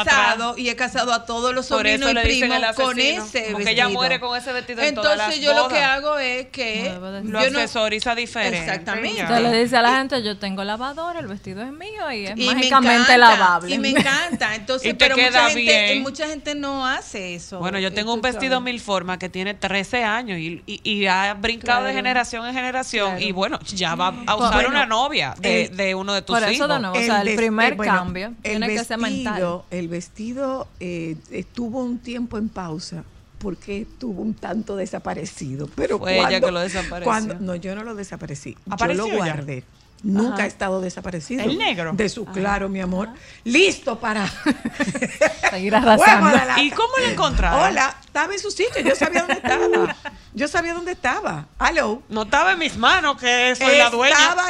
[0.49, 0.57] atrás.
[0.57, 3.69] y he casado a todos los Por sobrinos eso y primos con ese porque vestido.
[3.69, 6.91] ella muere con ese vestido en Entonces todas las yo lo que hago es que
[7.23, 8.57] Lo no- accesoriza diferente.
[8.59, 9.39] Exactamente.
[9.39, 12.45] le dice a la gente, yo tengo lavadora, el vestido es mío y es y
[12.47, 13.75] mágicamente encanta, lavable.
[13.75, 14.55] Y me encanta.
[14.55, 16.01] Entonces, Y te pero mucha gente, bien.
[16.01, 17.59] mucha gente no hace eso.
[17.59, 18.63] Bueno, yo tengo un vestido sabes.
[18.73, 23.11] mil formas que tiene 13 años y, y- y ha brincado de generación en generación
[23.11, 23.25] Claro.
[23.25, 26.35] y bueno, ya va a usar Bueno, una novia de, el- de uno de tus
[26.35, 26.67] por eso hijos.
[26.69, 29.33] de nuevo, o sea, el primer eh, bueno, cambio el tiene que ser mental.
[29.33, 33.03] vestido- El vestido eh, estuvo un tiempo en pausa
[33.39, 35.69] porque estuvo un tanto desaparecido.
[35.75, 37.03] Pero Fue ella cuando- que lo desapareció.
[37.03, 38.57] cuando- no, yo no lo desaparecí.
[38.69, 39.63] ¿Apareció yo lo guardé.
[40.03, 40.43] Nunca Ajá.
[40.43, 41.43] ha estado desaparecido.
[41.43, 41.91] ¿El negro?
[41.93, 43.09] De su claro, mi amor.
[43.43, 44.27] Listo para.
[45.49, 46.29] Seguir arrasando.
[46.61, 47.59] ¿Y cómo lo encontraron?
[47.71, 48.81] Hola, estaba en su sitio.
[48.83, 49.95] Yo sabía dónde estaba.
[50.35, 51.47] Yo sabía dónde estaba.
[51.59, 52.03] Hello.
[52.09, 54.15] No estaba en mis manos, que soy la dueña.
[54.15, 54.47] Estaba,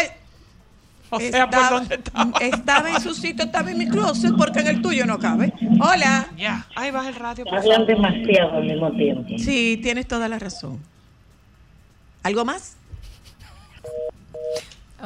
[1.11, 2.31] O sea, ¿por dónde estaba?
[2.39, 5.53] estaba en su sitio, estaba en mi closet porque en el tuyo no cabe.
[5.79, 6.27] Hola.
[6.38, 6.65] Ya.
[6.75, 7.45] Ahí baja el radio.
[7.45, 9.29] por Hablan demasiado al mismo tiempo.
[9.38, 10.79] Sí, tienes toda la razón.
[12.23, 12.75] ¿Algo más?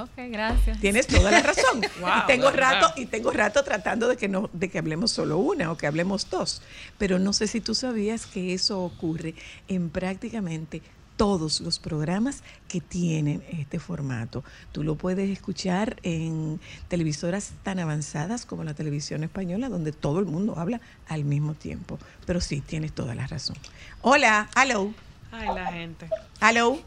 [0.04, 0.80] Ok, gracias.
[0.80, 1.82] Tienes toda la razón.
[2.00, 2.82] Wow, y tengo ¿verdad?
[2.82, 5.86] rato y tengo rato tratando de que no de que hablemos solo una o que
[5.88, 6.62] hablemos dos,
[6.98, 9.36] pero no sé si tú sabías que eso ocurre
[9.68, 10.82] en prácticamente
[11.18, 14.46] todos los programas que tienen este formato.
[14.72, 20.26] Tú lo puedes escuchar en televisoras tan avanzadas como la televisión española, donde todo el
[20.26, 20.80] mundo habla
[21.10, 22.00] al mismo tiempo.
[22.26, 23.58] Pero sí, tienes toda la razón.
[24.02, 24.94] Hola, hello,
[25.34, 26.08] Ay, la gente.
[26.42, 26.80] hello,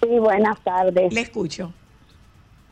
[0.00, 1.12] Sí, buenas tardes.
[1.12, 1.72] le escucho.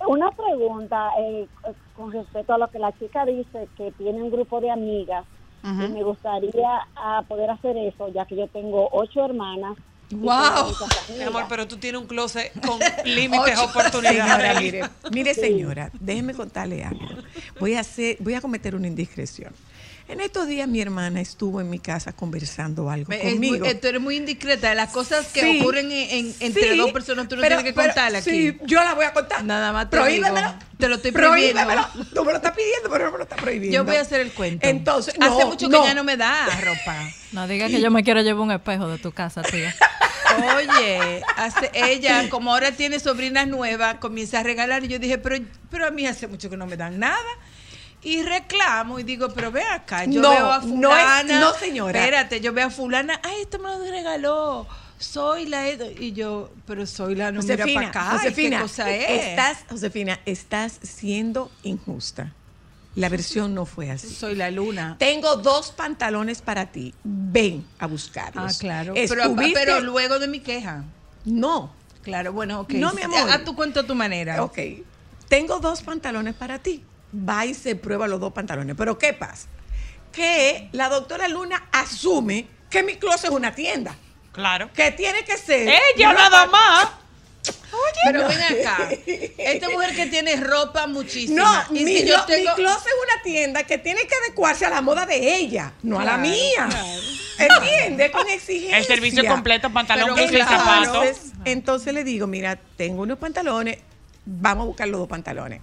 [0.06, 1.46] Una pregunta eh,
[1.94, 5.24] con respecto a lo que la chica dice, que tiene un grupo de amigas.
[5.62, 9.76] Y me gustaría ah, poder hacer eso, ya que yo tengo ocho hermanas
[10.10, 10.74] Wow.
[11.16, 14.26] Mi amor, pero tú tienes un closet con límites, oportunidades.
[14.26, 14.82] Señora, mire,
[15.12, 17.06] mire, señora, déjeme contarle algo.
[17.60, 19.52] Voy a hacer, voy a cometer una indiscreción.
[20.10, 23.64] En estos días mi hermana estuvo en mi casa conversando algo Es muy- conmigo.
[23.66, 24.70] eh, tú eres muy indiscreta.
[24.70, 25.60] de Las cosas que Sí.
[25.60, 28.50] ocurren en, en- entre Sí, dos personas, tú no pero- tienes que contarlas aquí.
[28.50, 29.44] sí, yo la voy a contar.
[29.44, 30.54] Nada más te Prohíbemelo.
[30.78, 31.62] Te lo estoy prohibiendo.
[31.62, 31.88] Prohíbemelo.
[32.12, 33.76] Tú me lo estás pidiendo, pero no me lo estás prohibiendo.
[33.76, 34.66] Yo voy a hacer el cuento.
[34.66, 35.80] Entonces, hace mucho no.
[35.82, 36.96] que ya no me da ropa.
[37.32, 39.72] No diga que yo me quiero llevar un espejo de tu casa, tía.
[40.56, 44.84] Oye, hace, ella, como ahora tiene sobrinas nuevas, comienza a regalar.
[44.84, 45.36] Y yo dije, pero,
[45.70, 47.16] pero a mí hace mucho que no me dan nada.
[48.02, 51.40] Y reclamo y digo, pero ve acá, yo No, veo a no es- fulana.
[51.40, 51.98] no, señora.
[52.00, 54.66] Espérate, yo veo a fulana, ay, esto me lo regaló.
[54.98, 58.10] Soy la y yo, pero soy la no mira para Josefina, acá.
[58.18, 59.10] Josefina, ¿qué cosa es?
[59.28, 62.32] estás, Josefina, estás siendo injusta.
[62.96, 64.12] La versión no fue así.
[64.12, 64.96] Soy la luna.
[64.98, 66.92] Tengo dos pantalones para ti.
[67.04, 68.56] Ven a buscarlos.
[68.56, 68.94] Ah, claro.
[69.54, 70.84] Pero, luego de mi queja.
[71.24, 71.72] No.
[72.02, 72.72] Claro, bueno, ok.
[72.72, 73.30] No, mi amor.
[73.30, 74.42] A tu cuento a tu manera.
[74.42, 74.58] Ok.
[75.28, 76.82] Tengo dos pantalones para ti.
[77.14, 78.76] Va y se prueba los dos pantalones.
[78.76, 79.48] Pero ¿qué pasa?
[80.12, 83.96] Que la doctora Luna asume que mi closet es una tienda.
[84.32, 84.70] Claro.
[84.72, 85.68] Que tiene que ser.
[85.68, 86.88] Ella una nada más.
[87.72, 88.28] Oye, Pero no.
[88.28, 88.88] ven acá.
[89.38, 91.66] Esta mujer que tiene ropa muchísima.
[91.68, 94.14] No, y mi, si yo lo- tengo- mi closet es una tienda que tiene que
[94.26, 96.68] adecuarse a la moda de ella, no a la Claro, mía.
[96.68, 97.60] claro.
[97.62, 98.10] ¿Entiendes?
[98.10, 98.78] Con exigencia.
[98.78, 100.84] El servicio completo, pantalón, Pero y zapato.
[100.84, 103.78] entonces, entonces le digo, mira, tengo unos pantalones,
[104.26, 105.60] vamos a buscar los dos pantalones.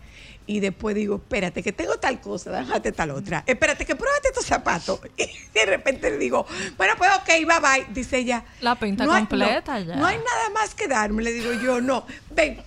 [0.49, 3.43] Y después digo, espérate, que tengo tal cosa, déjate tal otra.
[3.45, 4.99] Espérate, que pruébate estos zapatos.
[5.17, 6.45] Y de repente le digo,
[6.77, 7.85] bueno, pues ok, bye bye.
[7.93, 8.43] Dice ella.
[8.61, 9.95] La pinta "No hay- completa no, ya.
[9.97, 11.21] No hay nada más que darme.
[11.23, 12.05] Le digo yo, no.
[12.31, 12.61] Ven,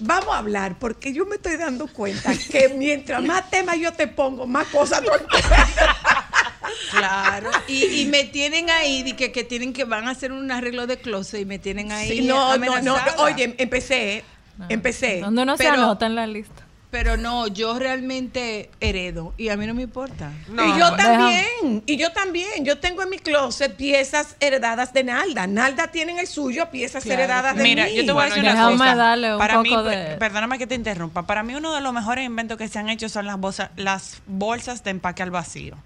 [0.00, 4.06] vamos a hablar, porque yo me estoy dando cuenta que mientras más temas yo te
[4.08, 5.10] pongo, más cosas tú
[6.90, 7.50] Claro.
[7.68, 10.86] Y, y me tienen ahí, de que, que tienen que van a hacer un arreglo
[10.86, 12.08] de closet y me tienen ahí.
[12.08, 12.96] Sí, no, no, no.
[13.18, 14.24] Oye, empecé,
[14.68, 15.20] empecé.
[15.20, 16.65] Donde no se Pero- anota en la lista.
[16.96, 20.32] Pero no, yo realmente heredo y a mí no me importa.
[20.48, 22.64] y yo también, y yo también.
[22.64, 25.46] Yo tengo en mi closet piezas heredadas de Nalda.
[25.46, 27.96] Nalda tiene en el suyo piezas Claro, heredadas de Mira, mí.
[27.96, 28.94] yo te voy a decir Bueno, una cosa.
[28.96, 31.24] darle un para mí, poco per- de- perdóname que te interrumpa.
[31.26, 34.22] Para mí uno de los mejores inventos que se han hecho son las bolsas, las
[34.26, 35.76] bolsas de empaque al vacío.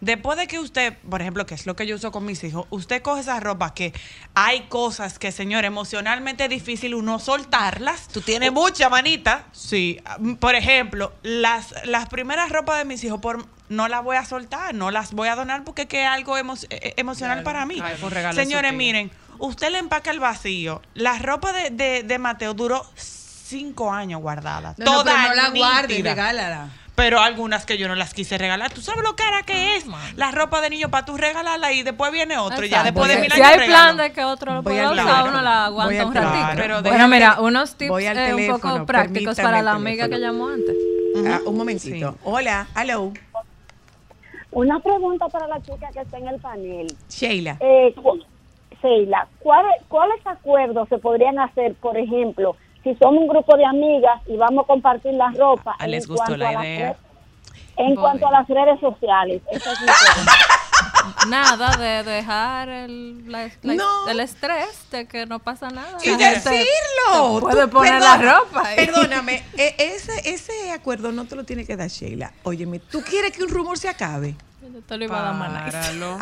[0.00, 2.66] Después de que usted, por ejemplo, que es lo que yo uso con mis hijos,
[2.70, 3.92] usted coge esa ropa que
[4.34, 8.06] hay cosas que, señor, emocionalmente es difícil uno soltarlas.
[8.08, 9.46] Tú tienes mucha manita.
[9.52, 10.00] Sí.
[10.38, 14.74] Por ejemplo, las, las primeras ropas de mis hijos, por, no las voy a soltar,
[14.74, 17.80] no las voy a donar porque es que es algo emo- eh, emocional para mí.
[17.82, 17.96] Ay,
[18.34, 20.80] Señores, miren, usted le empaca el vacío.
[20.94, 24.74] La ropa de, de, de Mateo duró cinco años guardada.
[24.78, 26.10] No, no, pero no la guardes, nítida.
[26.10, 26.68] regálala.
[26.98, 28.72] Pero algunas que yo no las quise regalar.
[28.72, 29.86] ¿Tú sabes lo cara que es?
[30.16, 32.64] La ropa de niño para tú regalarla y después viene otro.
[32.64, 33.72] y ya después de Si- mil si años hay regalo.
[33.84, 36.46] plan de que otro lo Voy pueda usar, uno la aguanta un ratito.
[36.56, 40.74] Pero bueno, mira, unos tips eh, un poco prácticos para la amiga que llamó antes.
[41.24, 42.16] Ah, un momentito.
[42.24, 43.12] Hola, hello.
[44.50, 46.96] Una pregunta para la chica que está en el panel.
[47.08, 47.58] Sheila.
[47.60, 47.94] Eh,
[48.82, 52.56] Sheila, ¿cuáles, ¿cuáles acuerdos se podrían hacer, por ejemplo,
[52.92, 56.36] si somos un grupo de amigas y vamos a compartir la ropa Ah, les gustó
[56.36, 56.96] la idea.
[57.76, 59.42] en cuanto a las redes sociales?
[59.50, 60.32] Esa es mi pregunta.
[61.28, 64.08] Nada de dejar el, la- la- No.
[64.08, 65.96] el estrés de que no pasa nada.
[66.02, 67.34] Y decirlo.
[67.36, 68.62] se Puede poner perdona, la ropa.
[68.66, 68.76] ahí.
[68.76, 72.32] Perdóname, e- ese, ese acuerdo no te lo tiene que dar Sheila.
[72.44, 74.34] Óyeme, ¿tú quieres que un rumor se acabe?
[74.62, 75.32] Yo te lo iba a
[75.70, 75.74] dar.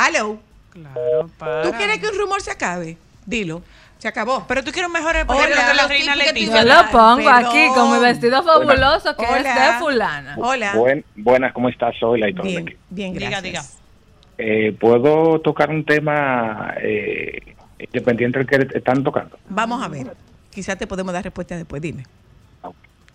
[0.08, 0.38] Hello.
[0.76, 1.62] Claro, para.
[1.62, 2.98] ¿Tú quieres que un rumor se acabe?
[3.24, 3.62] Dilo.
[3.98, 4.44] Se acabó.
[4.46, 6.64] Pero tú quieres un mejor ejemplo que la los reina tú Yo Leticia.
[6.64, 7.44] lo pongo Perdón.
[7.46, 9.72] aquí con mi vestido fabuloso que es Hola.
[9.72, 10.34] de fulana.
[10.38, 10.74] Hola.
[10.74, 11.94] Buen- buenas, ¿cómo estás?
[11.98, 13.42] Soy la y todo Bien, bien, Diga, gracias.
[13.42, 13.62] diga.
[14.38, 19.38] Eh, ¿Puedo tocar un tema eh, independiente del que están tocando?
[19.48, 20.14] Vamos a ver.
[20.50, 21.80] Quizás te podemos dar respuesta después.
[21.80, 22.04] Dime.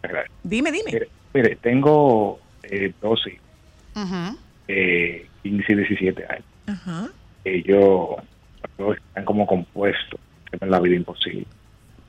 [0.02, 0.32] Gracias.
[0.44, 0.92] Dime, dime.
[0.92, 3.40] Mire, mire, tengo eh, dos hijos,
[3.96, 4.38] Ujú.
[4.68, 6.46] eh, 15 y 17 años.
[6.68, 7.08] Ajá.
[7.46, 8.16] Ellos
[8.80, 10.20] ellos están como compuestos,
[10.60, 11.46] la vida imposible.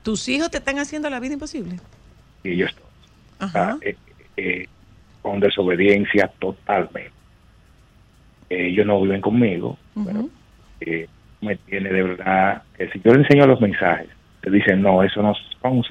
[0.03, 1.79] ¿Tus hijos te están haciendo la vida imposible?
[2.43, 2.71] Y ellos
[3.39, 3.77] Ajá.
[3.81, 3.95] eh,
[4.37, 4.67] eh,
[5.21, 7.11] con desobediencia totalmente.
[8.49, 9.77] Eh, ellos no viven conmigo,
[10.81, 11.07] eh,
[11.41, 14.09] me tiene de verdad que si yo le enseño los mensajes,
[14.41, 15.83] te dicen, no, eso no son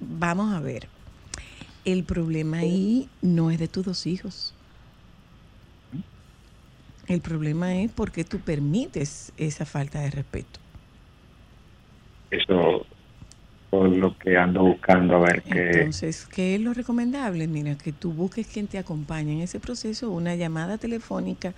[0.00, 0.88] Vamos a ver.
[1.84, 4.54] El problema ahí no es de tus dos hijos.
[7.06, 10.60] El problema es porque tú permites esa falta de respeto.
[12.30, 12.86] Eso
[13.70, 17.46] por lo que ando buscando a ver que Entonces, ¿qué es lo recomendable?
[17.48, 21.54] Mira, que tú busques quien te acompañe en ese proceso, una llamada telefónica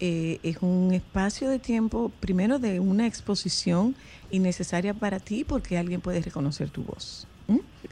[0.00, 3.94] eh, es un espacio de tiempo, primero de una exposición
[4.30, 7.28] innecesaria para ti porque alguien puede reconocer tu voz.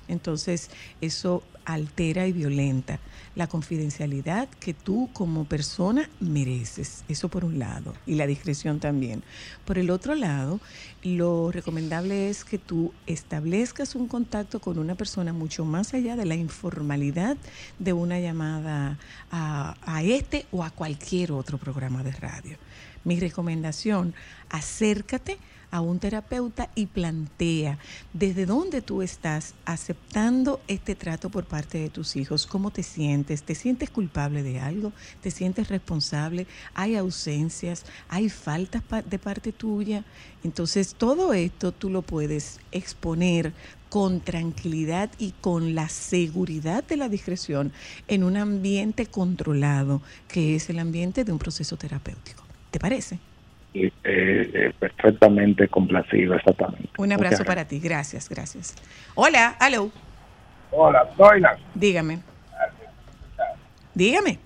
[0.08, 2.98] Entonces, eso altera y violenta
[3.36, 7.04] la confidencialidad que tú como persona mereces.
[7.08, 7.94] Eso por un lado.
[8.06, 9.22] Y la discreción también.
[9.64, 10.60] Por el otro lado,
[11.02, 16.26] lo recomendable es que tú establezcas un contacto con una persona mucho más allá de
[16.26, 17.36] la informalidad
[17.78, 18.98] de una llamada
[19.30, 22.58] a este o a cualquier otro programa de radio.
[23.04, 24.14] Mi recomendación,
[24.50, 25.38] acércate
[25.70, 27.78] a un terapeuta y plantea
[28.12, 33.42] desde dónde tú estás aceptando este trato por parte de tus hijos, cómo te sientes,
[33.42, 34.92] te sientes culpable de algo,
[35.22, 40.04] te sientes responsable, hay ausencias, hay faltas de parte tuya.
[40.42, 43.52] Entonces todo esto tú lo puedes exponer
[43.88, 47.72] con tranquilidad y con la seguridad de la discreción
[48.06, 52.44] en un ambiente controlado, que es el ambiente de un proceso terapéutico.
[52.70, 53.18] ¿Te parece?
[53.72, 56.88] Eh, eh, perfectamente complacido, exactamente.
[56.98, 58.74] Un abrazo para ti, gracias, gracias.
[59.14, 59.90] Hola, aló,
[60.72, 61.56] Hola, Zoila.
[61.74, 62.20] dígame.
[63.94, 64.38] Dígame.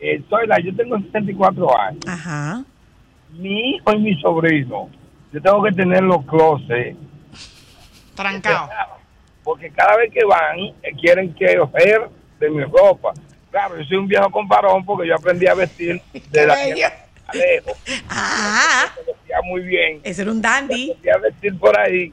[0.00, 0.22] Eh,
[0.64, 2.04] yo tengo 74 años.
[2.06, 2.64] Ajá.
[3.30, 4.90] Mi hijo y mi sobrino,
[5.32, 6.96] yo tengo que tener los closets
[8.14, 8.68] Trancado.
[9.44, 12.08] porque cada vez que van eh, quieren que ojer
[12.38, 13.12] de mi ropa.
[13.50, 16.00] Claro, yo soy un viejo comparón porque yo aprendí a vestir
[16.30, 16.56] de la
[17.32, 17.70] Alejo.
[18.08, 20.00] Ah, Vestía muy bien.
[20.02, 20.90] ese era un dandy.
[20.90, 22.12] Aprendí a vestir por ahí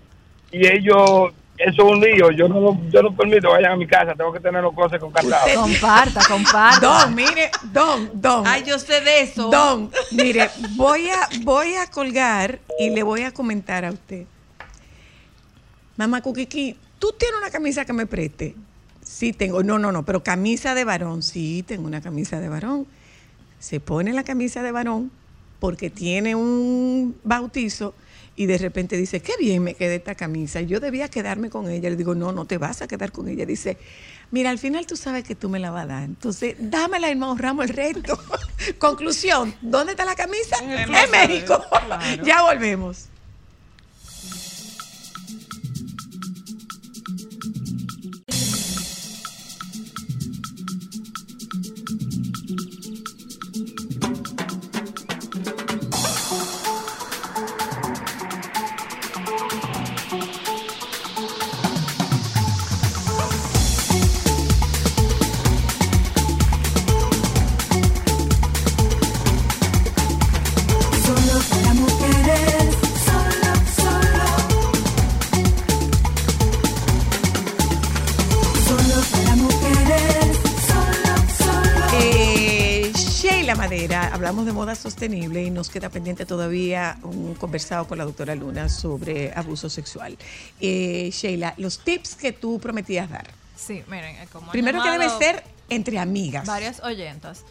[0.52, 2.32] y ellos, eso es un lío.
[2.32, 5.00] Yo no, lo- yo no permito vayan a mi casa, tengo que tener los closets
[5.02, 5.46] con candado.
[5.56, 6.80] Comparta, comparta.
[6.80, 8.46] Don, mire, Don, Don.
[8.48, 9.50] Ay, yo sé de eso.
[9.50, 14.26] Don, mire, voy a, voy a colgar y le voy a comentar a usted.
[15.96, 18.56] Mamá Kukiki, ¿tú tienes una camisa que me preste?
[19.02, 19.64] Sí, tengo.
[19.64, 21.24] No, no, no, pero camisa de varón.
[21.24, 22.86] Sí, tengo una camisa de varón.
[23.60, 25.12] Se pone la camisa de varón
[25.60, 27.94] porque tiene un bautizo
[28.36, 30.62] y de repente dice, qué bien me quedé esta camisa.
[30.62, 31.90] Yo debía quedarme con ella.
[31.90, 33.48] Le digo, no, no te vas a quedar con ella.
[33.48, 33.80] Dice,
[34.30, 36.04] mira, al final tú sabes que tú me la vas a dar.
[36.04, 38.20] Entonces, dámela y me ahorramos el resto.
[38.78, 40.58] Conclusión, ¿dónde está la camisa?
[40.62, 41.64] En México.
[41.88, 42.24] claro.
[42.24, 43.10] ya volvemos.
[84.68, 89.70] Moda sostenible y nos queda pendiente todavía un conversado con la doctora Luna sobre abuso
[89.70, 90.18] sexual.
[90.60, 93.30] Eh, Sheila, los tips que tú prometías dar.
[93.56, 96.46] Sí, miren, eh, como Primero que debe ser entre amigas.
[96.46, 97.44] Varias oyentas.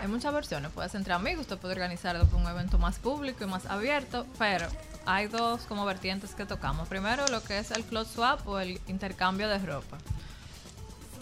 [0.00, 3.44] Hay muchas versiones, puede ser entre amigos, usted puede organizar después un evento más público
[3.44, 4.66] y más abierto, pero
[5.06, 6.88] hay dos como vertientes que tocamos.
[6.88, 9.98] Primero lo que es el clothes swap o el intercambio de ropa.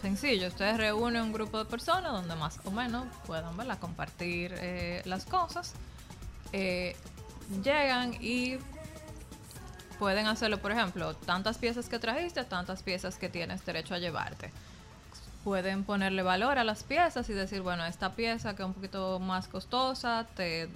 [0.05, 3.78] Sencillo, ustedes reúnen un grupo de personas donde más o menos puedan ¿verdad?
[3.78, 5.72] compartir eh, las cosas.
[6.52, 6.94] Eh,
[7.62, 8.59] llegan y
[9.98, 14.50] pueden hacerlo, por ejemplo, tantas piezas que trajiste, tantas piezas que tienes derecho a llevarte.
[15.42, 19.18] Pueden ponerle valor a las piezas y decir, bueno, esta pieza que es un poquito
[19.20, 20.68] más costosa, te,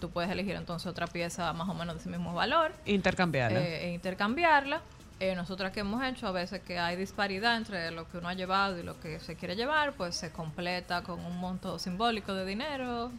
[0.00, 3.60] tú puedes elegir entonces otra pieza más o menos de ese mismo valor Intercambiarla.
[3.60, 4.80] eh, e intercambiarla.
[5.20, 8.34] Eh, nosotras que hemos hecho, a veces que hay disparidad entre lo que uno ha
[8.34, 12.44] llevado y lo que se quiere llevar, pues se completa con un monto simbólico de
[12.46, 13.10] dinero.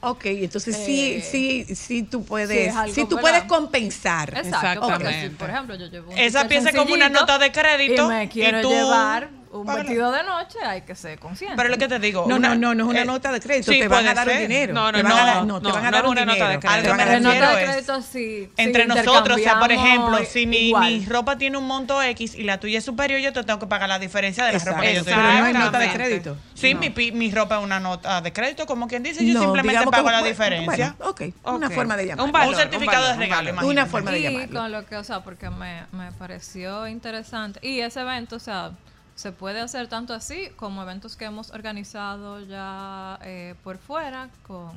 [0.00, 4.30] Ok, entonces Eh, sí, sí, sí tú sí, puedes, es algo, sí tú puedes compensar.
[4.30, 5.28] Exacto, porque Exactamente.
[5.30, 8.24] si, por ejemplo, yo llevo un Esa es como una nota de crédito y me
[8.24, 9.30] y quiero tú- llevar
[9.60, 9.84] un Págala.
[9.84, 11.56] vestido de noche, hay que ser consciente.
[11.56, 12.24] Pero lo que te digo.
[12.28, 14.14] No, una- no, no, no es una eh, nota de crédito, sí, te van a
[14.14, 14.40] dar ser.
[14.48, 14.74] dinero.
[14.74, 16.10] No, no, Te van no, a dar- no, te no, van a no dar un
[16.12, 16.82] una nota de crédito.
[16.82, 18.52] Te van a Me dar Pero refiero nota de es- crédito sí.
[18.56, 22.42] Entre nosotros, o sea, por ejemplo, si mi, mi ropa tiene un monto X y
[22.42, 24.94] la tuya es superior, yo te tengo que pagar la diferencia de la ropa que
[24.94, 25.22] yo Exacto, tengo.
[25.32, 26.36] pero no es nota de crédito.
[26.54, 26.80] Sí, No.
[26.80, 29.84] mi, pi- mi ropa es una nota de crédito, como quien dice, yo No, simplemente
[29.84, 30.94] pago como- la diferencia.
[30.98, 32.24] bueno, ok, una forma de llamarlo.
[32.24, 33.90] Un, valor, un certificado de regalo, Una imagínate.
[33.90, 34.60] forma de y llamarlo.
[34.60, 37.60] con lo que, o sea, porque me, me pareció interesante.
[37.62, 38.70] Y ese evento, o sea,
[39.14, 44.72] se puede hacer tanto así como eventos que hemos organizado ya eh, por fuera con,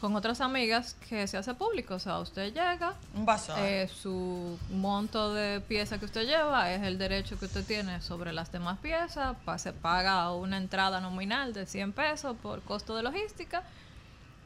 [0.00, 1.94] con otras amigas que se hace público.
[1.94, 3.58] O sea, usted llega, Un bazar.
[3.60, 8.32] eh, su monto de pieza que usted lleva es el derecho que usted tiene sobre
[8.34, 9.36] las demás piezas.
[9.46, 13.62] pa- se paga una entrada nominal de 100 pesos por costo de logística.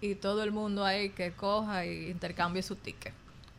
[0.02, 3.12] y todo el mundo ahí que coja y intercambie su ticket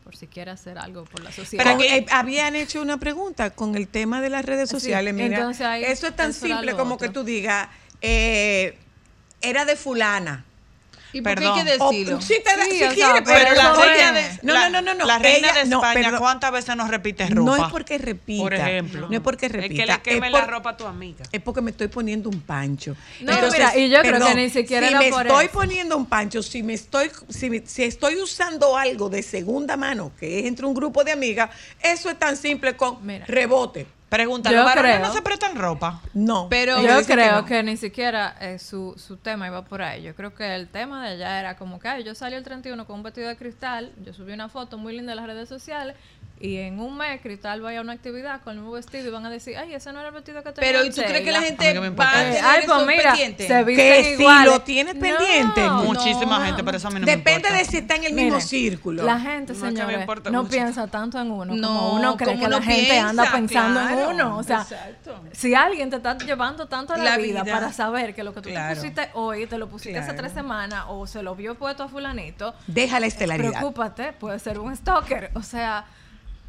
[0.03, 1.63] por si quiere hacer algo por la sociedad.
[1.63, 5.13] Pero eh, habían hecho una pregunta con el tema de las redes Sí, sociales.
[5.13, 5.49] Mira,
[5.81, 7.07] eso es tan simple como otro.
[7.07, 7.69] que tú digas,
[8.01, 8.77] eh,
[9.41, 10.45] era de fulana.
[11.14, 11.57] ¿Y por qué Perdón.
[11.59, 12.18] hay que decirlo?
[12.18, 14.70] O- sí, te Sí, si o sea, quiere, pero pero la reina de, no, la,
[14.70, 15.05] no, no, no.
[15.05, 16.20] la reina Ella- de no, España, perdón.
[16.20, 17.41] ¿cuántas veces nos repite ropa?
[17.41, 18.43] No es porque repita.
[18.43, 19.07] Por ejemplo.
[19.09, 19.86] No es porque Es que repita.
[19.97, 21.26] le queme es la por- ropa a tu amiga.
[21.32, 22.95] Es porque me estoy poniendo un pancho.
[23.22, 25.53] No, mira, y yo creo que ni siquiera si era me por estoy eso.
[25.53, 30.12] poniendo un pancho, si me estoy, si, me- si estoy usando algo de segunda mano,
[30.20, 31.49] que es entre un grupo de amigas,
[31.82, 33.86] eso es tan simple con rebote.
[34.12, 36.01] Pregunta, ¿los varones creo- no se prestan ropa?
[36.14, 36.47] No.
[36.49, 37.45] Pero yo creo no.
[37.45, 40.03] que, ni siquiera eh, su, su tema iba por ahí.
[40.03, 42.86] Yo creo que el tema de ella era como que ay, yo salí el 31
[42.86, 45.95] con un vestido de cristal, yo subí una foto muy linda en las redes sociales
[46.41, 49.25] y en un mes Cristal vaya a una actividad con el mismo vestido y van
[49.25, 51.31] a decir, ay, ese no era el vestido que tenía Pero, ¿y tú crees que
[51.31, 53.47] la gente va a tener Ay, eso pues mira, pendiente?
[53.47, 55.69] se Que si lo tienes pendiente.
[55.83, 56.45] Muchísima no.
[56.45, 58.41] gente, pero eso a mí no me Depende de si está en el mismo Miren,
[58.47, 59.03] círculo.
[59.03, 60.51] La gente, No, señores, importa no mucho.
[60.51, 63.99] piensa tanto en uno No, como uno cree como que la gente anda pensando claro,
[64.11, 64.37] en uno.
[64.37, 65.21] O sea, exacto.
[65.33, 67.53] si alguien te está llevando tanto a la, La vida, vida.
[67.53, 68.69] para saber que lo que tú Claro.
[68.73, 70.21] te pusiste hoy, te lo pusiste hace Claro.
[70.23, 73.51] tres semanas o se lo vio puesto a fulanito, Deja la estelaridad.
[73.51, 75.31] preocúpate, puede ser un stalker.
[75.35, 75.85] O sea,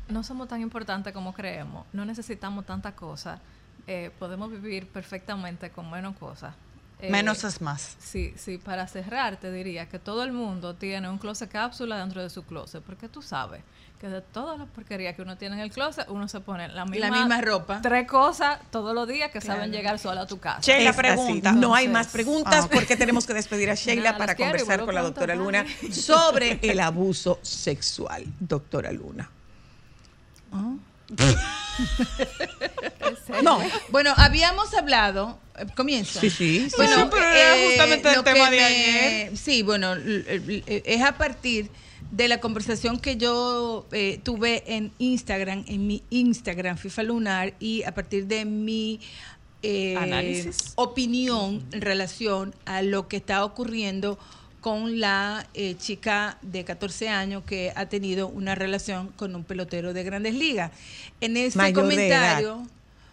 [0.08, 3.40] no somos tan importantes como creemos, no necesitamos tanta cosa,
[3.86, 6.54] eh, podemos vivir perfectamente con menos cosas.
[7.00, 7.96] Eh, Menos es más.
[7.98, 12.22] Sí, sí, para cerrar te diría que todo el mundo tiene un closet cápsula dentro
[12.22, 13.60] de su closet, porque tú sabes
[14.00, 16.84] que de todas las porquerías que uno tiene en el closet, uno se pone la
[16.84, 17.80] misma, misma ropa.
[17.82, 20.60] Tres cosas todos los días que saben llegar sola a tu casa.
[20.60, 21.02] Sheila, Es así.
[21.02, 21.50] pregunta.
[21.52, 22.72] No hay más preguntas Ah, ok.
[22.72, 26.60] porque tenemos que despedir a Sheila Nada, para quiero conversar con la doctora Luna sobre
[26.62, 28.24] el abuso sexual.
[28.38, 29.28] Doctora Luna.
[33.42, 36.20] No, bueno, habíamos hablado, eh, comienzo.
[36.20, 37.08] Sí, sí, sí, Bueno, sí.
[37.10, 39.36] pero era justamente el tema de me- ayer.
[39.36, 41.70] Sí, bueno, l- es a partir
[42.10, 47.82] de la conversación que yo eh, tuve en Instagram, en mi Instagram FIFA Lunar, y
[47.84, 49.00] a partir de mi
[49.62, 50.72] eh, Análisis.
[50.76, 54.18] opinión en relación a lo que está ocurriendo
[54.62, 59.92] con la eh, chica de 14 años que ha tenido una relación con un pelotero
[59.92, 60.70] de grandes ligas.
[61.20, 62.62] En ese Mayor comentario,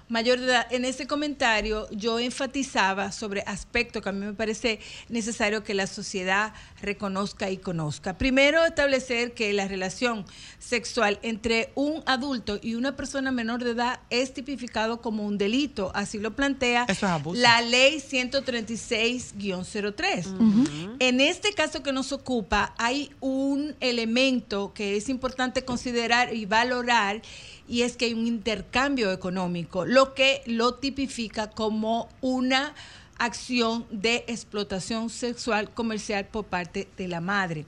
[0.10, 4.80] mayor de edad, en ese comentario yo enfatizaba sobre aspectos que a mí me parece
[5.08, 8.18] necesario que la sociedad reconozca y conozca.
[8.18, 10.26] Primero, establecer que la relación
[10.58, 15.92] sexual entre un adulto y una persona menor de edad es tipificado como un delito,
[15.94, 20.98] así lo plantea es la ley 136-03.
[21.00, 27.22] En este caso que nos ocupa, hay un elemento que es importante considerar y valorar,
[27.70, 32.74] y es que hay un intercambio económico, lo que lo tipifica como una
[33.20, 37.66] acción de explotación sexual comercial por parte de la madre.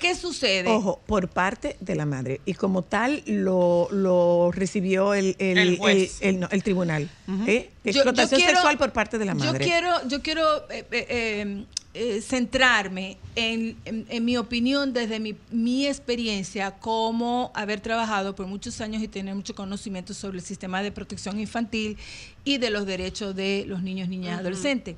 [0.00, 0.66] ¿Qué sucede?
[0.70, 2.40] Ojo, por parte de la madre.
[2.46, 6.18] Y como tal lo, lo recibió el, el, El juez.
[6.22, 7.10] el- el- no, el tribunal.
[7.46, 7.70] ¿eh?
[7.84, 9.58] Yo- Explotación yo quiero- sexual por parte de la madre.
[9.58, 11.64] Yo quiero, yo quiero eh, eh,
[11.94, 18.46] eh, centrarme en, en- en mi opinión desde mi, mi experiencia como haber trabajado por
[18.46, 21.96] muchos años y tener mucho conocimiento sobre el sistema de protección infantil
[22.44, 24.96] y de los derechos de los niños, niñas y adolescentes.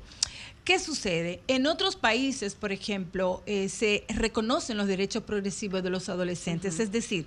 [0.63, 1.41] ¿Qué sucede?
[1.47, 6.91] En otros países, por ejemplo, eh, se reconocen los derechos progresivos de los adolescentes, es
[6.91, 7.25] decir,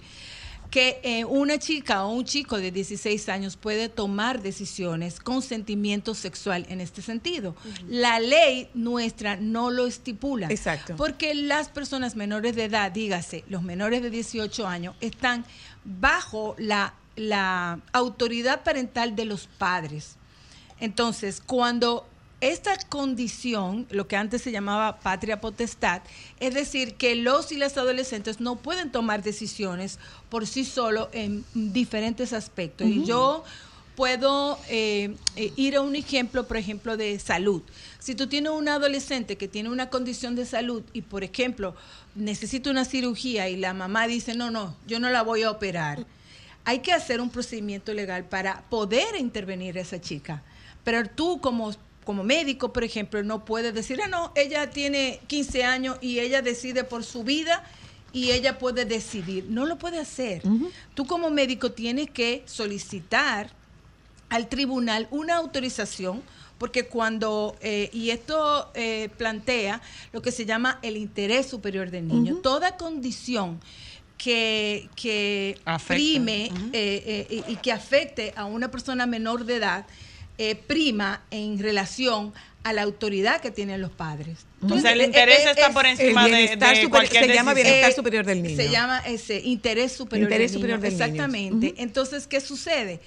[0.70, 6.14] que eh, una chica o un chico de 16 años puede tomar decisiones con sentimiento
[6.14, 7.54] sexual en este sentido.
[7.88, 10.48] La ley nuestra no lo estipula.
[10.48, 10.96] Exacto.
[10.96, 15.44] Porque las personas menores de edad, dígase, los menores de 18 años, están
[15.84, 20.16] bajo la, la autoridad parental de los padres.
[20.80, 22.06] Entonces, cuando
[22.40, 26.02] esta condición, lo que antes se llamaba patria potestad,
[26.38, 29.98] es decir, que los y las adolescentes no pueden tomar decisiones
[30.28, 32.86] por sí solo en diferentes aspectos.
[32.86, 33.42] Y yo
[33.96, 37.62] puedo eh, eh, ir a un ejemplo, por ejemplo, de salud.
[37.98, 41.74] Si tú tienes un adolescente que tiene una condición de salud y, por ejemplo,
[42.14, 46.06] necesita una cirugía y la mamá dice, no, no, yo no la voy a operar,
[46.64, 50.42] hay que hacer un procedimiento legal para poder intervenir a esa chica.
[50.84, 51.72] Pero tú como,
[52.06, 56.40] como médico, por ejemplo, no puedes decir, ah, no, ella tiene 15 años y ella
[56.40, 57.64] decide por su vida
[58.12, 59.46] y ella puede decidir.
[59.50, 60.42] No lo puede hacer.
[60.94, 63.50] Tú como médico tienes que solicitar
[64.28, 66.22] al tribunal una autorización
[66.58, 72.06] porque cuando, eh, y esto eh, plantea lo que se llama el interés superior del
[72.06, 73.60] niño, toda condición
[74.16, 79.86] que, que prime eh, eh, y y que afecte a una persona menor de edad,
[80.38, 82.32] eh, prima en relación
[82.62, 84.38] a la autoridad que tienen los padres.
[84.62, 87.90] O sea, el interés está por encima de- bienestar de superior- cualquier se llama bienestar
[87.90, 88.56] Eh, superior del niño.
[88.56, 90.90] Se llama ese interés superior Interés del superior niño.
[90.90, 91.04] del niño.
[91.04, 91.66] Exactamente.
[91.68, 91.74] Ujú.
[91.82, 93.00] Entonces, ¿qué sucede?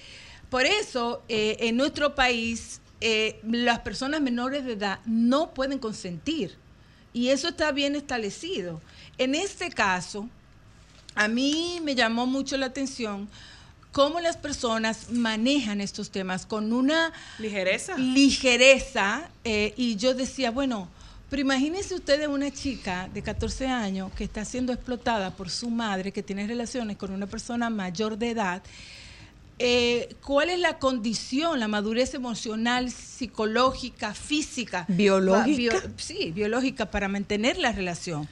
[0.49, 6.55] Por eso, eh, en nuestro país, eh, las personas menores de edad no pueden consentir.
[7.13, 8.81] Y eso está bien establecido.
[9.17, 10.29] En este caso,
[11.15, 13.27] a mí me llamó mucho la atención
[13.99, 17.97] cómo las personas manejan estos temas con una Ligereza.
[17.97, 20.87] ligereza eh, y yo decía, bueno,
[21.29, 26.13] pero imagínense ustedes una chica de 14 años que está siendo explotada por su madre,
[26.13, 28.63] que tiene relaciones con una persona mayor de edad.
[29.61, 34.85] Eh, ¿Cuál es la condición, la madurez emocional, psicológica, física?
[34.87, 35.75] ¿Biológica?
[35.75, 38.29] Bio- sí, biológica para mantener la relación.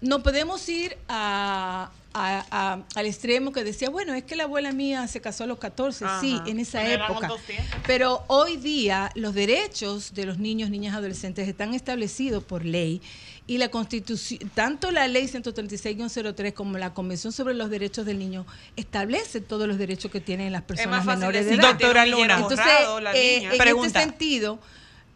[0.00, 4.72] No podemos ir a- a- a- al extremo que decía, bueno, es que la abuela
[4.72, 6.44] mía se casó a los 14, sí, Ajá.
[6.48, 7.28] en esa Pero época.
[7.28, 7.66] 200.
[7.86, 13.02] Pero hoy día los derechos de los niños, niñas, adolescentes están establecidos por ley
[13.46, 18.46] y la constitución, tanto la ley 136-03 como la Convención sobre los Derechos del Niño
[18.76, 21.70] establece todos los derechos que tienen las personas menores de edad.
[21.70, 22.34] Doctora Luna.
[22.36, 23.52] Entonces, borrado, eh, niña.
[23.52, 23.86] en Pregunta.
[23.86, 24.58] este sentido,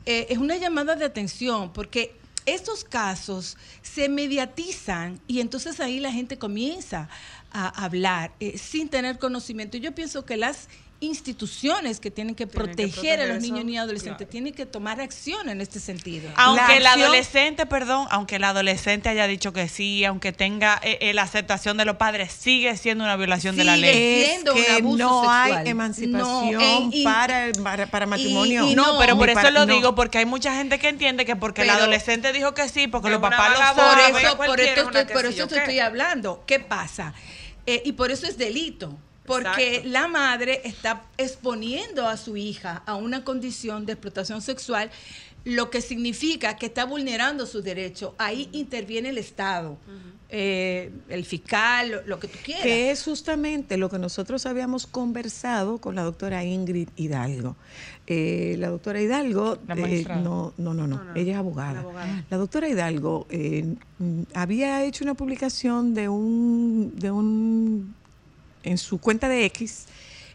[0.06, 2.14] eh, es una llamada de atención porque
[2.46, 7.08] estos casos se mediatizan y entonces ahí la gente comienza
[7.50, 9.76] a hablar eh, sin tener conocimiento.
[9.78, 10.68] Yo pienso que las
[11.02, 14.30] instituciones que tienen que Tienen que proteger a los eso, niños y adolescentes claro.
[14.30, 16.30] tienen que tomar acción en este sentido.
[16.36, 20.98] Aunque el La adolescente, perdón, aunque el adolescente haya dicho que sí, aunque tenga eh,
[21.00, 24.22] eh, la aceptación de los padres, sigue siendo una violación de la ley.
[24.22, 25.52] es siendo un abuso no sexual.
[25.58, 28.66] hay emancipación No, eh, y- para, para, para matrimonio.
[28.68, 29.74] y No, no, pero por eso para- lo no.
[29.74, 33.10] digo, porque hay mucha gente que entiende que porque el adolescente dijo que sí, porque
[33.10, 34.12] los papás lo Por saben.
[34.12, 36.44] Bueno, eso, por esto estoy, por eso te estoy hablando.
[36.46, 37.14] ¿Qué pasa?
[37.66, 38.96] Eh, y por eso es delito.
[39.32, 39.88] Porque Exacto.
[39.90, 44.90] la madre está exponiendo a su hija a una condición de explotación sexual,
[45.44, 48.12] lo que significa que está vulnerando sus derechos.
[48.18, 49.76] Ahí interviene el Estado,
[50.28, 52.62] eh, el fiscal, lo, lo que tú quieras.
[52.62, 57.56] Que es justamente lo que nosotros habíamos conversado con la doctora Ingrid Hidalgo.
[58.06, 60.20] Eh, la doctora Hidalgo, La eh, magistrada.
[60.22, 61.72] no, no, no, no, No, no, ella es abogada.
[61.74, 62.24] la abogada.
[62.30, 67.94] La doctora Hidalgo eh, mm, había hecho una publicación de un, de un,
[68.62, 69.86] en su cuenta de X,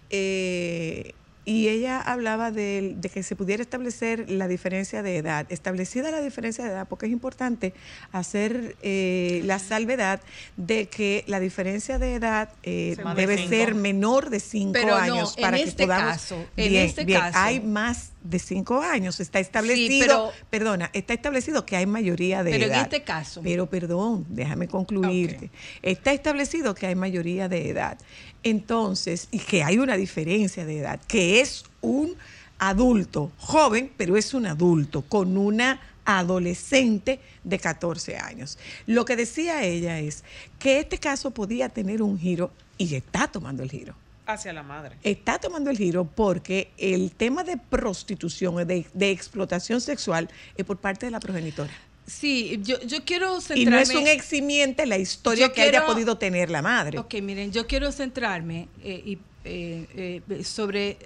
[0.09, 1.13] eh,
[1.45, 5.45] y ella hablaba de, de que se pudiera establecer la diferencia de edad.
[5.49, 7.73] Establecida la diferencia de edad, porque es importante
[8.11, 10.19] hacer eh, la salvedad
[10.57, 14.95] de que la diferencia de edad eh, de debe ser menor de cinco Pero no,
[14.97, 16.11] años en para que este podamos.
[16.11, 17.39] caso, en este bien, caso.
[17.39, 19.19] hay más de cinco años.
[19.19, 22.81] Está establecido, pero- perdona, está establecido que hay mayoría de Pero en edad.
[22.83, 23.41] este caso.
[23.43, 25.49] Pero perdón, déjame concluirte.
[25.81, 27.97] Está establecido que hay mayoría de edad.
[28.43, 32.15] Entonces, y que hay una diferencia de edad, que es un
[32.59, 38.57] adulto, joven, pero es un adulto con una adolescente de 14 años.
[38.85, 40.23] Lo que decía ella es
[40.59, 43.93] que este caso podía tener un giro y está tomando el giro.
[44.27, 44.97] Hacia la madre.
[45.03, 50.77] Está tomando el giro porque el tema de prostitución, de, de explotación sexual, es por
[50.77, 51.71] parte de la progenitora.
[52.05, 53.71] Sí, yo, yo quiero Y centrarme...
[53.71, 56.97] no es un eximiente la historia que haya podido tener la madre.
[56.99, 60.97] Ok, miren, yo quiero centrarme eh, y, eh, eh, sobre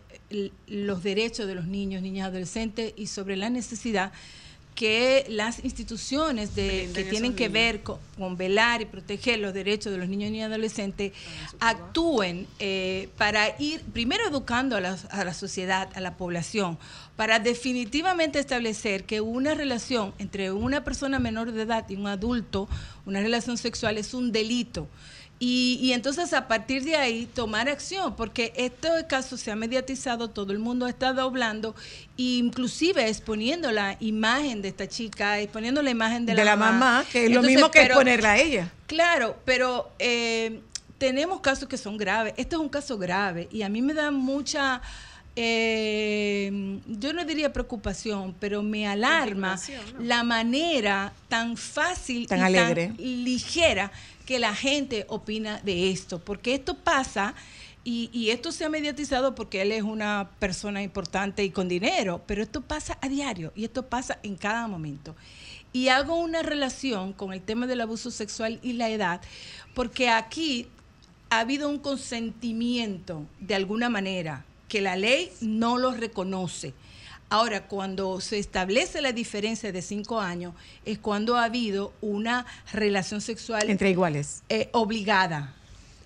[0.67, 4.11] los derechos de los niños, niñas, adolescentes y sobre la necesidad
[4.75, 9.91] que las instituciones de, que tienen que ver con, con velar y proteger los derechos
[9.91, 11.11] de los niños y adolescentes
[11.59, 16.77] actúen eh, para ir primero educando a la, a la sociedad, a la población,
[17.15, 22.67] para definitivamente establecer que una relación entre una persona menor de edad y un adulto,
[23.05, 24.87] una relación sexual es un delito.
[25.43, 30.29] Y, y entonces a partir de ahí tomar acción, porque este caso se ha mediatizado,
[30.29, 31.73] todo el mundo ha estado hablando,
[32.15, 37.03] e inclusive exponiendo la imagen de esta chica, exponiendo la imagen de, de la mamá,
[37.11, 38.71] que es lo mismo que pero- exponerla a ella.
[38.85, 40.59] Claro, pero eh,
[40.99, 42.35] tenemos casos que son graves.
[42.37, 44.79] Este es un caso grave y a mí me da mucha,
[45.35, 49.59] eh, yo no diría preocupación, pero me alarma
[49.99, 52.87] la manera tan fácil Tan y alegre.
[52.89, 53.91] tan ligera
[54.31, 57.35] que la gente opina de esto, porque esto pasa.
[57.83, 62.21] Y, y esto se ha mediatizado porque él es una persona importante y con dinero,
[62.27, 65.15] pero esto pasa a diario y esto pasa en cada momento.
[65.73, 69.19] Y hago una relación con el tema del abuso sexual y la edad,
[69.73, 70.67] porque aquí
[71.29, 76.73] ha habido un consentimiento de alguna manera que la ley no lo reconoce.
[77.31, 80.53] Ahora, cuando se establece la diferencia de cinco años,
[80.83, 84.43] es cuando ha habido una relación sexual Entre iguales.
[84.49, 85.53] eh, obligada.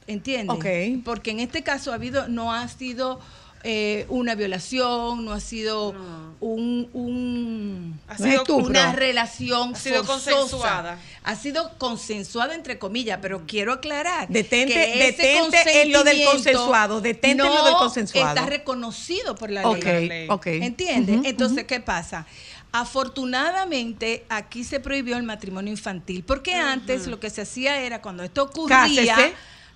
[0.06, 0.56] ¿Entiendes?
[0.56, 1.04] Ok.
[1.04, 3.20] Porque en este caso ha habido, no ha sido
[3.68, 5.96] eh, una violación, no ha sido
[6.40, 8.66] un, un- Ha no sido es estupro.
[8.68, 10.32] una relación ha sido forzosa.
[10.32, 11.00] consensuada.
[11.24, 16.24] Ha sido consensuada entre comillas, pero quiero aclarar Detente- que ese detente en lo del
[16.26, 18.36] consensuado, detente en lo del consensuado.
[18.36, 20.28] Está reconocido por la ley.
[20.30, 20.46] ok.
[20.46, 21.22] ¿Entiendes?
[21.24, 22.28] Entonces, ¿qué pasa?
[22.72, 28.22] Afortunadamente, aquí se prohibió el matrimonio infantil, porque antes lo que se hacía era cuando
[28.24, 29.34] esto ocurría, Cásese.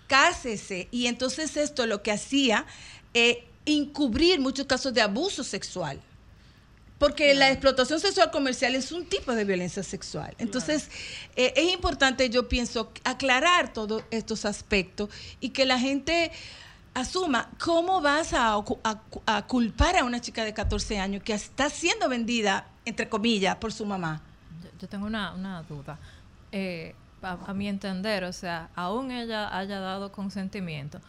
[0.08, 0.88] cásese.
[0.92, 2.66] Y entonces esto lo que hacía
[3.14, 3.46] eh,
[3.78, 6.00] encubrir muchos casos de abuso sexual.
[7.00, 10.36] Porque la explotación sexual comercial es un tipo de violencia sexual.
[10.38, 10.90] Entonces,
[11.38, 15.10] eh, es importante, yo pienso, aclarar todos estos aspectos
[15.40, 16.32] y que la gente
[16.94, 18.62] asuma cómo vas a,
[19.48, 23.86] culpar a una chica de 14 años que está siendo vendida, entre comillas, por su
[23.86, 24.22] mamá.
[24.62, 25.98] Yo, yo tengo una, una duda.
[26.52, 31.00] Eh, a, a mi entender, o sea, aún ella haya dado consentimiento,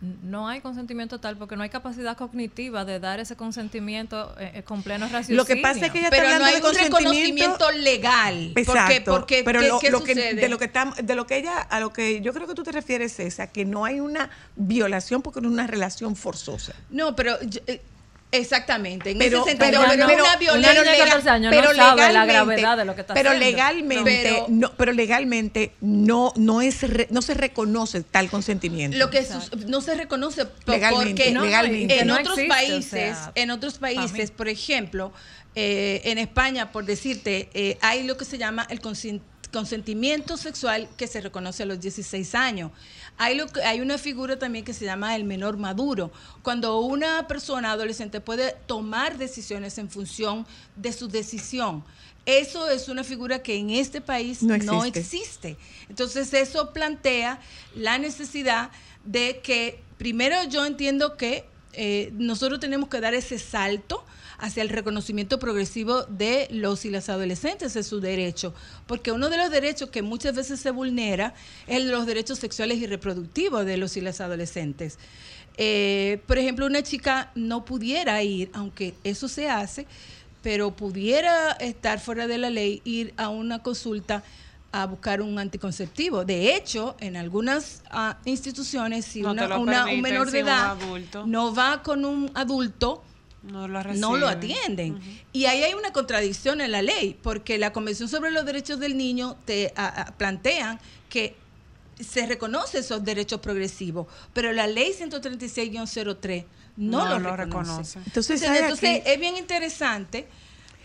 [0.00, 4.62] no hay consentimiento tal porque no hay capacidad cognitiva de dar ese consentimiento eh, eh,
[4.62, 5.36] con pleno raciocinio.
[5.42, 8.52] Lo que pasa es que ella está Pero no hay de un consentimiento reconocimiento legal.
[8.54, 9.10] Porque- Exacto.
[9.12, 10.34] porque, pero ¿qué- lo, qué lo que, sucede?
[10.40, 12.62] de lo que estamos, de lo que ella, a lo que yo creo que tú
[12.62, 16.74] te refieres es a que no hay una violación porque no es una relación forzosa.
[16.88, 17.82] No, pero yo- eh,
[18.32, 19.10] exactamente.
[19.10, 20.82] En Pero- ese sentido, pero- pero, pero- una violencia.
[20.82, 23.46] niña de 14 años no sabe la gravedad de lo que está pero haciendo.
[23.50, 28.96] legalmente Pero- no, pero legalmente no no es re- no se reconoce tal consentimiento.
[28.96, 29.26] Lo que
[29.66, 32.00] no se reconoce Legalmente, porque no, legalmente.
[32.00, 35.12] en no otros existe, o países, sea, en otros países, por ejemplo,
[35.54, 39.20] eh, en España, por decirte, eh, hay lo que se llama el consen-
[39.52, 42.70] consentimiento sexual que se reconoce a los 16 años.
[43.18, 46.10] Hay, lo que, hay una figura también que se llama el menor maduro,
[46.42, 50.46] cuando una persona adolescente puede tomar decisiones en función
[50.76, 51.84] de su decisión.
[52.26, 55.56] Eso es una figura que en este país No existe.
[55.88, 57.40] Entonces eso plantea
[57.74, 58.70] la necesidad
[59.04, 64.04] de que, primero yo entiendo que eh, nosotros tenemos que dar ese salto
[64.40, 68.54] hacia el reconocimiento progresivo de los y las adolescentes de su derecho,
[68.86, 71.34] porque uno de los derechos que muchas veces se vulnera
[71.66, 74.98] es el de los derechos sexuales y reproductivos de los y las adolescentes.
[75.56, 79.86] Eh, por ejemplo, una chica no pudiera ir, aunque eso se hace,
[80.42, 84.22] pero pudiera estar fuera de la ley, ir a una consulta
[84.72, 86.24] a buscar un anticonceptivo.
[86.24, 91.26] De hecho, en algunas ah, instituciones, si No una- un menor de edad adulto.
[91.26, 93.02] no va con un adulto,
[93.42, 94.54] No lo, no lo reciben.
[94.58, 95.00] atienden.
[95.32, 98.96] Y ahí hay una contradicción en la ley, porque la Convención sobre los Derechos del
[98.98, 101.36] Niño te ah, plantean que
[101.98, 106.44] se reconoce esos derechos progresivos, pero la ley 136-03
[106.76, 107.70] no, No lo, lo reconoce.
[107.72, 107.98] reconoce.
[108.06, 110.26] Entonces, Entonces, es bien interesante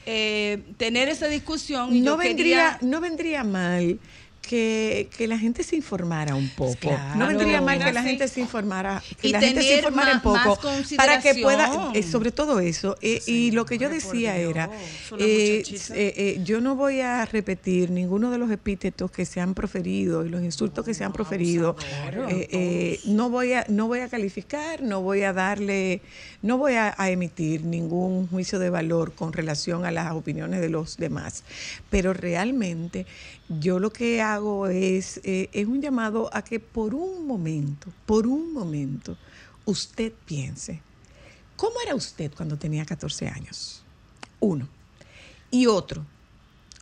[0.06, 1.96] eh, tener esa discusión.
[1.96, 4.00] y no yo vendría, quería- no vendría mal
[4.46, 6.76] que, que la gente se informara un poco.
[6.80, 7.16] Claro.
[7.20, 8.08] no vendría mal que la Sí.
[8.10, 10.58] gente se informara, que Y la gente se informara un poco
[10.98, 12.96] para que pueda, eh, sobre todo eso.
[13.02, 14.70] eh, y lo que yo decía era,
[15.20, 19.54] eh, eh, eh, yo no voy a repetir ninguno de los epítetos que se han
[19.54, 21.76] proferido y los insultos que se han proferido.
[22.30, 26.02] Eh, eh, no voy a, no voy a calificar, no voy a darle,
[26.42, 30.70] no voy a, a emitir ningún juicio de valor con relación a las opiniones de
[30.70, 31.44] los demás.
[31.90, 33.06] Pero realmente
[33.48, 38.26] yo lo que hago es, eh, es un llamado a que por un momento, por
[38.28, 39.18] un momento,
[39.66, 40.82] usted piense,
[41.56, 43.84] ¿cómo era usted cuando tenía 14 años?
[44.40, 44.68] Uno.
[45.52, 46.06] Y otro,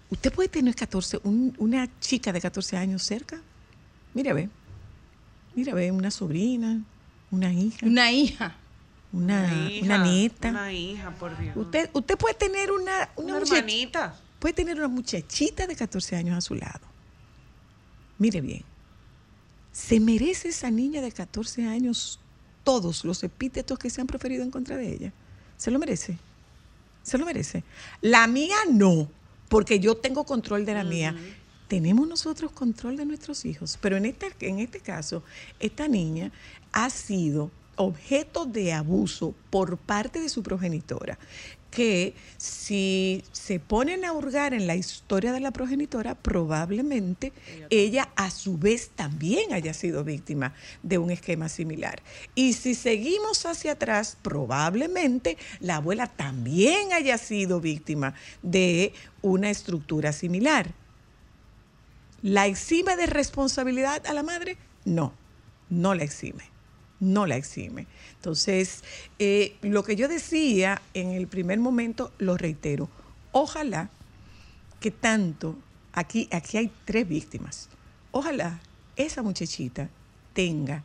[0.10, 3.41] ¿usted puede tener 14, un- una chica de 14 años cerca?
[4.14, 4.49] Mira, ve.
[5.56, 6.81] Mira, ve, una sobrina,
[7.30, 7.85] una hija.
[7.85, 8.56] Una hija.
[9.11, 10.49] Una, hija, una nieta.
[10.49, 11.56] Una hija, por Dios.
[11.56, 14.19] Usted, usted puede tener una, una, Una hermanita.
[14.44, 16.82] Puede tener una muchachita de 14 años a su lado.
[18.18, 18.65] Mire bien.
[19.72, 22.20] ¿Se merece esa niña de 14 años
[22.65, 25.14] todos los epítetos que se han proferido en contra de ella?
[25.56, 26.18] ¿Se lo merece?
[27.03, 27.64] ¿Se lo merece?
[28.02, 29.10] La mía no,
[29.48, 31.15] porque yo tengo control de la mía.
[31.70, 35.24] Tenemos nosotros control de nuestros hijos, pero en este, en este caso,
[35.61, 36.34] esta niña
[36.74, 41.18] ha sido objeto de abuso por parte de su progenitora,
[41.74, 47.34] que si se ponen a hurgar en la historia de la progenitora, probablemente
[47.72, 52.04] ella a su vez también haya sido víctima de un esquema similar.
[52.36, 58.14] Y si seguimos hacia atrás, probablemente la abuela también haya sido víctima
[58.44, 58.94] de
[59.24, 60.76] una estructura similar.
[62.22, 64.58] ¿La exime de responsabilidad a la madre?
[64.86, 65.14] No,
[65.70, 66.44] no la exime,
[66.99, 67.88] no la exime.
[68.15, 68.84] Entonces,
[69.20, 72.90] eh, lo que yo decía en el primer momento, lo reitero,
[73.32, 73.90] ojalá
[74.80, 75.57] que tanto,
[75.94, 77.70] aquí, aquí hay tres víctimas,
[78.11, 78.60] ojalá
[78.95, 79.90] esa muchachita
[80.34, 80.84] tenga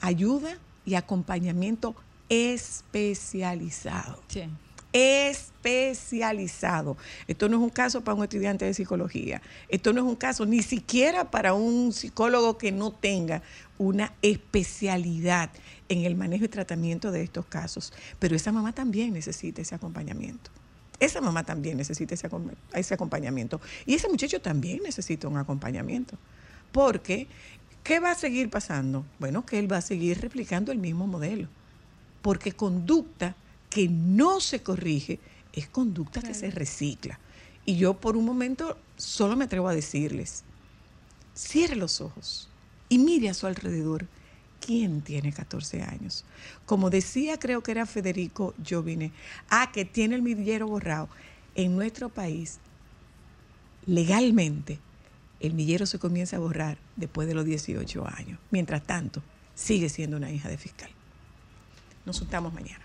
[0.00, 1.96] ayuda y acompañamiento
[2.28, 4.22] especializado.
[4.28, 4.44] Sí.
[4.92, 6.96] Especializado.
[7.26, 9.42] Esto no es un caso para un estudiante de psicología.
[9.68, 13.42] Esto no es un caso ni siquiera para un psicólogo que no tenga
[13.78, 15.50] una especialidad
[15.88, 17.92] en el manejo y tratamiento de estos casos.
[18.18, 20.50] Pero esa mamá también necesita ese acompañamiento.
[21.00, 23.60] Esa mamá también necesita ese, acom- ese acompañamiento.
[23.86, 26.18] Y ese muchacho también necesita un acompañamiento.
[26.72, 27.28] Porque,
[27.84, 29.06] ¿qué va a seguir pasando?
[29.18, 31.48] Bueno, que él va a seguir replicando el mismo modelo.
[32.20, 33.36] Porque conducta
[33.70, 35.20] que no se corrige
[35.52, 37.18] es conducta que se recicla.
[37.64, 40.42] Y yo por un momento solo me atrevo a decirles,
[41.34, 42.48] cierre los ojos
[42.88, 44.06] y mire a su alrededor.
[44.60, 46.24] ¿Quién tiene 14 años?
[46.66, 49.12] Como decía, creo que era Federico Jovine,
[49.50, 51.08] ah, que tiene el millero borrado.
[51.54, 52.58] En nuestro país,
[53.86, 54.78] legalmente,
[55.40, 58.38] el millero se comienza a borrar después de los 18 años.
[58.50, 59.22] Mientras tanto,
[59.54, 60.90] sigue siendo una hija de fiscal.
[62.04, 62.84] Nos juntamos mañana.